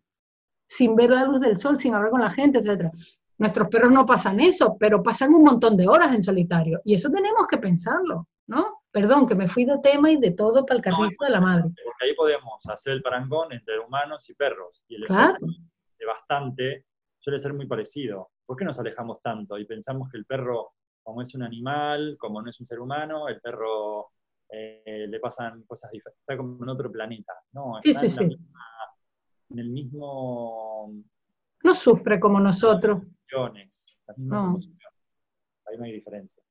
sin 0.68 0.96
ver 0.96 1.10
la 1.10 1.26
luz 1.26 1.42
del 1.42 1.60
sol, 1.60 1.78
sin 1.78 1.94
hablar 1.94 2.12
con 2.12 2.22
la 2.22 2.32
gente, 2.32 2.60
etc. 2.60 2.92
Nuestros 3.38 3.68
perros 3.70 3.92
no 3.92 4.06
pasan 4.06 4.40
eso, 4.40 4.78
pero 4.80 5.04
pasan 5.04 5.34
un 5.34 5.44
montón 5.44 5.76
de 5.76 5.88
horas 5.88 6.16
en 6.16 6.24
solitario. 6.24 6.82
Y 6.86 6.94
eso 6.94 7.10
tenemos 7.10 7.48
que 7.50 7.58
pensarlo, 7.58 8.28
¿no? 8.48 8.79
Perdón, 8.92 9.28
que 9.28 9.36
me 9.36 9.48
fui 9.48 9.66
de 9.66 9.78
tema 9.84 10.12
y 10.12 10.18
de 10.18 10.32
todo 10.32 10.66
para 10.66 10.78
el 10.78 10.84
carrito 10.84 11.24
de 11.24 11.30
la 11.30 11.42
madre. 11.42 11.64
Porque 11.84 12.06
ahí 12.06 12.16
podemos 12.16 12.66
hacer 12.68 12.94
el 12.94 13.02
parangón 13.02 13.54
entre 13.54 13.80
humanos 13.80 14.28
y 14.30 14.34
perros. 14.34 14.84
Y 14.88 14.96
el 14.96 15.04
efecto 15.04 15.46
de 16.00 16.06
bastante 16.06 16.86
suele 17.20 17.38
ser 17.38 17.54
muy 17.54 17.68
parecido. 17.68 18.32
¿Por 18.46 18.58
qué 18.58 18.66
nos 18.66 18.80
alejamos 18.80 19.22
tanto 19.22 19.58
y 19.60 19.66
pensamos 19.66 20.10
que 20.10 20.18
el 20.18 20.26
perro, 20.26 20.74
como 21.04 21.22
es 21.22 21.36
un 21.36 21.44
animal, 21.44 22.18
como 22.20 22.42
no 22.42 22.50
es 22.50 22.60
un 22.60 22.66
ser 22.66 22.80
humano, 22.80 23.28
el 23.28 23.40
perro 23.40 24.12
eh, 24.50 25.06
le 25.08 25.20
pasan 25.20 25.64
cosas 25.64 25.92
diferentes, 25.92 26.22
está 26.22 26.36
como 26.36 26.64
en 26.64 26.70
otro 26.70 26.92
planeta? 26.92 27.34
No, 27.52 27.80
está 27.84 28.24
en, 28.24 28.32
en, 29.50 29.60
el 29.60 29.70
mismo... 29.70 30.92
No 31.64 31.74
sufre 31.76 32.20
como 32.20 32.40
nosotros. 32.40 33.04
Las 34.08 34.18
mismas 34.18 34.42
emociones. 34.42 34.82
Ahí 35.68 35.78
no 35.78 35.84
hay 35.84 35.92
diferencia. 35.92 36.42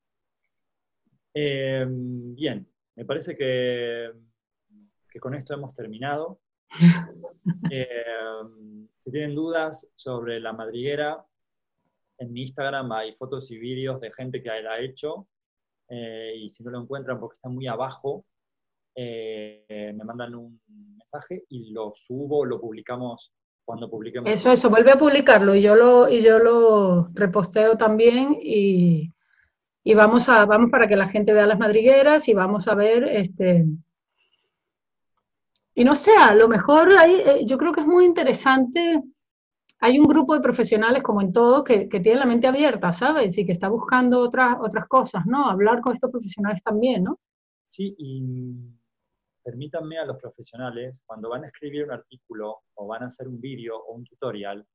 Eh, 1.40 1.87
bien, 1.88 2.68
me 2.96 3.05
parece 3.05 3.37
que, 3.37 4.11
que, 5.09 5.20
con 5.20 5.35
esto 5.35 5.55
hemos 5.55 5.74
terminado. 5.74 6.40
Eh, 7.70 7.94
si 8.98 9.11
tienen 9.11 9.35
dudas 9.35 9.90
sobre 9.94 10.38
la 10.38 10.53
madriguera, 10.53 11.24
en 12.18 12.33
mi 12.33 12.42
Instagram 12.42 12.92
hay 12.92 13.14
fotos 13.14 13.51
y 13.51 13.59
vídeos 13.59 14.01
de 14.01 14.12
gente 14.12 14.42
que 14.42 14.48
la 14.48 14.72
ha 14.72 14.81
hecho, 14.81 15.29
eh, 15.88 16.35
y 16.37 16.48
si 16.48 16.62
no 16.62 16.70
lo 16.70 16.81
encuentran 16.81 17.18
porque 17.18 17.37
está 17.37 17.48
muy 17.48 17.66
abajo, 17.66 18.27
eh, 18.94 19.92
me 19.96 20.05
mandan 20.05 20.35
un 20.35 20.61
mensaje 20.98 21.44
y 21.48 21.70
lo 21.70 21.92
subo, 21.94 22.44
lo 22.44 22.61
publicamos 22.61 23.33
cuando 23.64 23.88
publiquemos. 23.88 24.31
Eso, 24.31 24.53
eso, 24.53 24.68
vuelve 24.68 24.92
a 24.92 24.98
publicarlo 24.98 25.55
y 25.55 25.62
yo 25.62 25.74
lo, 25.74 26.09
y 26.09 26.22
yo 26.22 26.38
lo 26.38 27.09
reposteo 27.14 27.77
también 27.77 28.38
y, 28.42 29.12
y 29.84 29.94
vamos, 29.94 30.28
a, 30.28 30.44
vamos 30.44 30.70
para 30.70 30.88
que 30.88 30.96
la 30.96 31.08
gente 31.08 31.32
vea 31.32 31.46
las 31.46 31.58
madrigueras 31.58 32.28
y 32.28 32.34
vamos 32.34 32.68
a 32.68 32.74
ver 32.74 33.04
este, 33.04 33.64
y 35.78 35.84
no 35.84 35.94
sé, 35.94 36.10
a 36.16 36.34
lo 36.34 36.48
mejor 36.48 36.90
hay, 36.90 37.20
eh, 37.20 37.46
yo 37.46 37.56
creo 37.56 37.72
que 37.72 37.82
es 37.82 37.86
muy 37.86 38.04
interesante. 38.04 39.00
Hay 39.78 40.00
un 40.00 40.08
grupo 40.08 40.34
de 40.34 40.40
profesionales, 40.40 41.04
como 41.04 41.20
en 41.20 41.32
todo, 41.32 41.62
que, 41.62 41.88
que 41.88 42.00
tiene 42.00 42.18
la 42.18 42.26
mente 42.26 42.48
abierta, 42.48 42.92
¿sabes? 42.92 43.38
Y 43.38 43.46
que 43.46 43.52
está 43.52 43.68
buscando 43.68 44.18
otras, 44.18 44.56
otras 44.60 44.88
cosas, 44.88 45.24
¿no? 45.24 45.48
Hablar 45.48 45.80
con 45.80 45.92
estos 45.92 46.10
profesionales 46.10 46.64
también, 46.64 47.04
¿no? 47.04 47.20
Sí, 47.68 47.94
y 47.96 48.56
permítanme 49.40 49.98
a 49.98 50.04
los 50.04 50.16
profesionales, 50.16 51.04
cuando 51.06 51.28
van 51.28 51.44
a 51.44 51.46
escribir 51.46 51.84
un 51.84 51.92
artículo 51.92 52.62
o 52.74 52.88
van 52.88 53.04
a 53.04 53.06
hacer 53.06 53.28
un 53.28 53.40
vídeo 53.40 53.78
o 53.78 53.94
un 53.94 54.02
tutorial, 54.02 54.66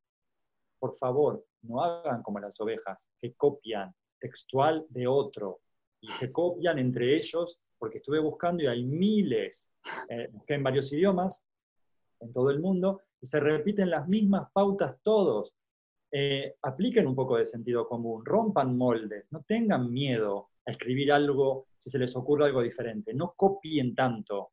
por 0.79 0.95
favor, 0.95 1.43
no 1.63 1.83
hagan 1.83 2.23
como 2.23 2.39
las 2.39 2.57
ovejas, 2.61 3.09
que 3.19 3.33
copian 3.33 3.93
textual 4.23 4.85
de 4.89 5.05
otro 5.05 5.59
y 5.99 6.09
se 6.13 6.31
copian 6.31 6.79
entre 6.79 7.17
ellos 7.17 7.59
porque 7.77 7.97
estuve 7.97 8.19
buscando 8.19 8.63
y 8.63 8.67
hay 8.67 8.81
miles, 8.85 9.69
eh, 10.07 10.29
busqué 10.31 10.53
en 10.53 10.63
varios 10.63 10.91
idiomas, 10.93 11.43
en 12.21 12.31
todo 12.31 12.49
el 12.49 12.61
mundo, 12.61 13.01
y 13.19 13.27
se 13.27 13.41
repiten 13.41 13.89
las 13.89 14.07
mismas 14.07 14.49
pautas 14.53 14.95
todos. 15.03 15.53
Eh, 16.09 16.55
apliquen 16.61 17.07
un 17.07 17.15
poco 17.15 17.35
de 17.35 17.45
sentido 17.45 17.85
común, 17.85 18.23
rompan 18.23 18.77
moldes, 18.77 19.25
no 19.31 19.43
tengan 19.45 19.91
miedo 19.91 20.51
a 20.65 20.71
escribir 20.71 21.11
algo 21.11 21.67
si 21.77 21.89
se 21.89 21.99
les 21.99 22.15
ocurre 22.15 22.45
algo 22.45 22.61
diferente, 22.61 23.13
no 23.13 23.33
copien 23.35 23.93
tanto, 23.93 24.51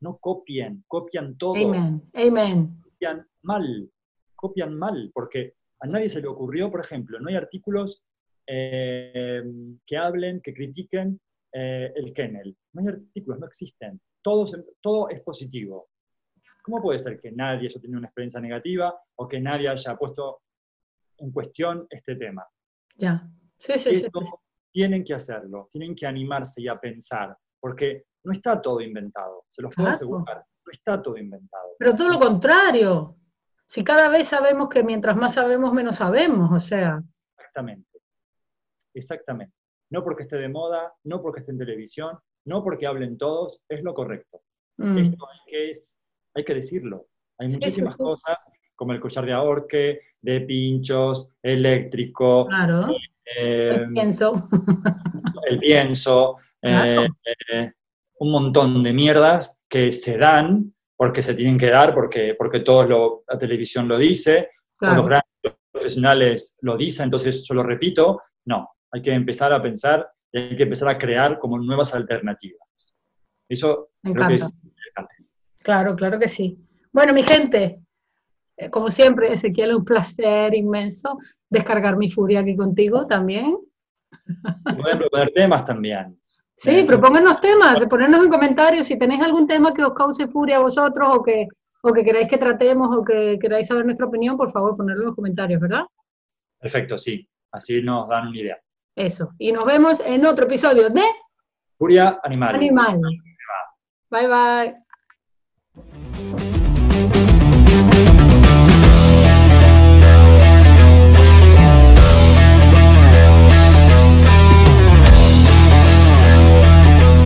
no 0.00 0.18
copien, 0.18 0.84
copian 0.88 1.38
todo. 1.38 1.54
Amen, 1.54 2.02
amen. 2.14 2.82
Copian 2.82 3.28
mal, 3.42 3.90
copian 4.34 4.74
mal, 4.74 5.12
porque 5.14 5.54
a 5.78 5.86
nadie 5.86 6.08
se 6.08 6.20
le 6.20 6.26
ocurrió, 6.26 6.68
por 6.70 6.80
ejemplo, 6.80 7.20
no 7.20 7.28
hay 7.28 7.36
artículos 7.36 8.05
eh, 8.46 9.42
que 9.86 9.96
hablen, 9.96 10.40
que 10.40 10.54
critiquen 10.54 11.20
eh, 11.52 11.92
el 11.94 12.12
kennel. 12.12 12.56
No 12.72 12.82
hay 12.82 12.88
artículos, 12.88 13.40
no 13.40 13.46
existen. 13.46 14.00
Todo, 14.22 14.44
todo 14.80 15.08
es 15.08 15.20
positivo. 15.20 15.88
¿Cómo 16.62 16.82
puede 16.82 16.98
ser 16.98 17.20
que 17.20 17.30
nadie 17.30 17.68
haya 17.68 17.80
tenido 17.80 17.98
una 17.98 18.08
experiencia 18.08 18.40
negativa 18.40 18.94
o 19.16 19.28
que 19.28 19.40
nadie 19.40 19.68
haya 19.68 19.96
puesto 19.96 20.42
en 21.18 21.30
cuestión 21.30 21.86
este 21.88 22.16
tema? 22.16 22.46
Ya. 22.96 23.28
Sí, 23.58 23.78
sí, 23.78 23.94
sí. 23.94 24.08
Tienen 24.72 25.04
que 25.04 25.14
hacerlo, 25.14 25.68
tienen 25.70 25.94
que 25.94 26.06
animarse 26.06 26.60
y 26.60 26.68
a 26.68 26.78
pensar, 26.78 27.36
porque 27.58 28.04
no 28.24 28.32
está 28.32 28.60
todo 28.60 28.80
inventado, 28.80 29.44
se 29.48 29.62
los 29.62 29.74
puedo 29.74 29.88
asegurar, 29.88 30.38
no 30.38 30.72
está 30.72 31.00
todo 31.00 31.16
inventado. 31.16 31.76
Pero 31.78 31.94
todo 31.94 32.12
lo 32.12 32.18
contrario. 32.18 33.16
Si 33.66 33.82
cada 33.82 34.08
vez 34.08 34.28
sabemos 34.28 34.68
que 34.68 34.82
mientras 34.82 35.16
más 35.16 35.34
sabemos, 35.34 35.72
menos 35.72 35.96
sabemos, 35.96 36.50
o 36.52 36.60
sea. 36.60 37.02
Exactamente, 37.38 37.85
exactamente 38.96 39.54
no 39.90 40.02
porque 40.02 40.22
esté 40.22 40.36
de 40.36 40.48
moda, 40.48 40.92
no 41.04 41.22
porque 41.22 41.40
esté 41.40 41.52
en 41.52 41.58
televisión, 41.58 42.18
no 42.46 42.62
porque 42.62 42.86
hablen 42.86 43.16
todos, 43.16 43.60
es 43.68 43.82
lo 43.82 43.94
correcto. 43.94 44.42
Mm. 44.78 44.98
Esto 44.98 45.26
hay 46.34 46.44
que, 46.44 46.54
decirlo. 46.54 47.06
Hay 47.38 47.48
muchísimas 47.48 47.96
cosas, 47.96 48.36
como 48.74 48.92
el 48.92 49.00
collar 49.00 49.26
de 49.26 49.32
ahorque, 49.32 50.00
de 50.20 50.40
pinchos, 50.42 51.30
eléctrico, 51.42 52.46
claro. 52.46 52.88
el 53.36 53.72
em, 53.72 53.94
pienso, 53.94 54.48
el 55.48 55.58
pienso 55.58 56.36
eh, 56.62 57.08
eh, 57.52 57.72
un 58.18 58.30
montón 58.30 58.82
de 58.82 58.92
mierdas 58.92 59.60
que 59.68 59.92
se 59.92 60.16
dan 60.16 60.74
porque 60.96 61.22
se 61.22 61.34
tienen 61.34 61.58
que 61.58 61.70
dar, 61.70 61.94
porque, 61.94 62.34
porque 62.38 62.60
todos 62.60 62.88
lo, 62.88 63.24
la 63.28 63.38
televisión 63.38 63.86
lo 63.86 63.98
dice, 63.98 64.50
los 64.80 65.04
grandes 65.04 65.56
profesionales 65.70 66.56
lo 66.62 66.76
dicen, 66.76 67.04
entonces 67.04 67.44
yo 67.46 67.54
lo 67.54 67.62
repito, 67.62 68.22
no, 68.46 68.75
hay 68.96 69.02
que 69.02 69.12
empezar 69.12 69.52
a 69.52 69.62
pensar 69.62 70.08
y 70.32 70.38
hay 70.38 70.56
que 70.56 70.62
empezar 70.62 70.88
a 70.88 70.98
crear 70.98 71.38
como 71.38 71.58
nuevas 71.58 71.94
alternativas. 71.94 72.96
Eso 73.48 73.90
creo 74.02 74.28
que 74.28 74.34
es 74.34 74.50
importante. 74.62 75.14
Claro, 75.62 75.94
claro 75.96 76.18
que 76.18 76.28
sí. 76.28 76.58
Bueno, 76.92 77.12
mi 77.12 77.22
gente, 77.22 77.80
eh, 78.56 78.70
como 78.70 78.90
siempre, 78.90 79.32
Ezequiel, 79.32 79.74
un 79.74 79.84
placer 79.84 80.54
inmenso 80.54 81.18
descargar 81.50 81.96
mi 81.96 82.10
furia 82.10 82.40
aquí 82.40 82.56
contigo 82.56 83.06
también. 83.06 83.56
Pueden 84.80 84.98
proponer 84.98 85.30
temas 85.34 85.64
también. 85.64 86.18
Sí, 86.56 86.70
eh, 86.70 86.86
propónganos 86.86 87.40
temas, 87.40 87.84
ponernos 87.84 88.24
en 88.24 88.30
comentarios 88.30 88.86
si 88.86 88.98
tenéis 88.98 89.20
algún 89.20 89.46
tema 89.46 89.74
que 89.74 89.84
os 89.84 89.92
cause 89.92 90.26
furia 90.28 90.56
a 90.56 90.60
vosotros 90.60 91.06
o 91.12 91.22
que, 91.22 91.46
o 91.82 91.92
que 91.92 92.02
queráis 92.02 92.28
que 92.28 92.38
tratemos 92.38 92.88
o 92.96 93.04
que 93.04 93.38
queráis 93.38 93.66
saber 93.66 93.84
nuestra 93.84 94.06
opinión, 94.06 94.38
por 94.38 94.50
favor, 94.50 94.74
ponerlo 94.74 95.02
en 95.02 95.06
los 95.08 95.14
comentarios, 95.14 95.60
¿verdad? 95.60 95.82
Perfecto, 96.58 96.96
sí. 96.96 97.28
Así 97.52 97.82
nos 97.82 98.08
dan 98.08 98.28
una 98.28 98.38
idea. 98.38 98.58
Eso. 98.96 99.30
Y 99.38 99.52
nos 99.52 99.66
vemos 99.66 100.00
en 100.00 100.24
otro 100.24 100.46
episodio 100.46 100.90
de 100.90 101.02
Furia 101.78 102.18
Animal. 102.24 102.56
Animal. 102.56 103.00
Bye 104.10 104.26
bye. 104.26 104.74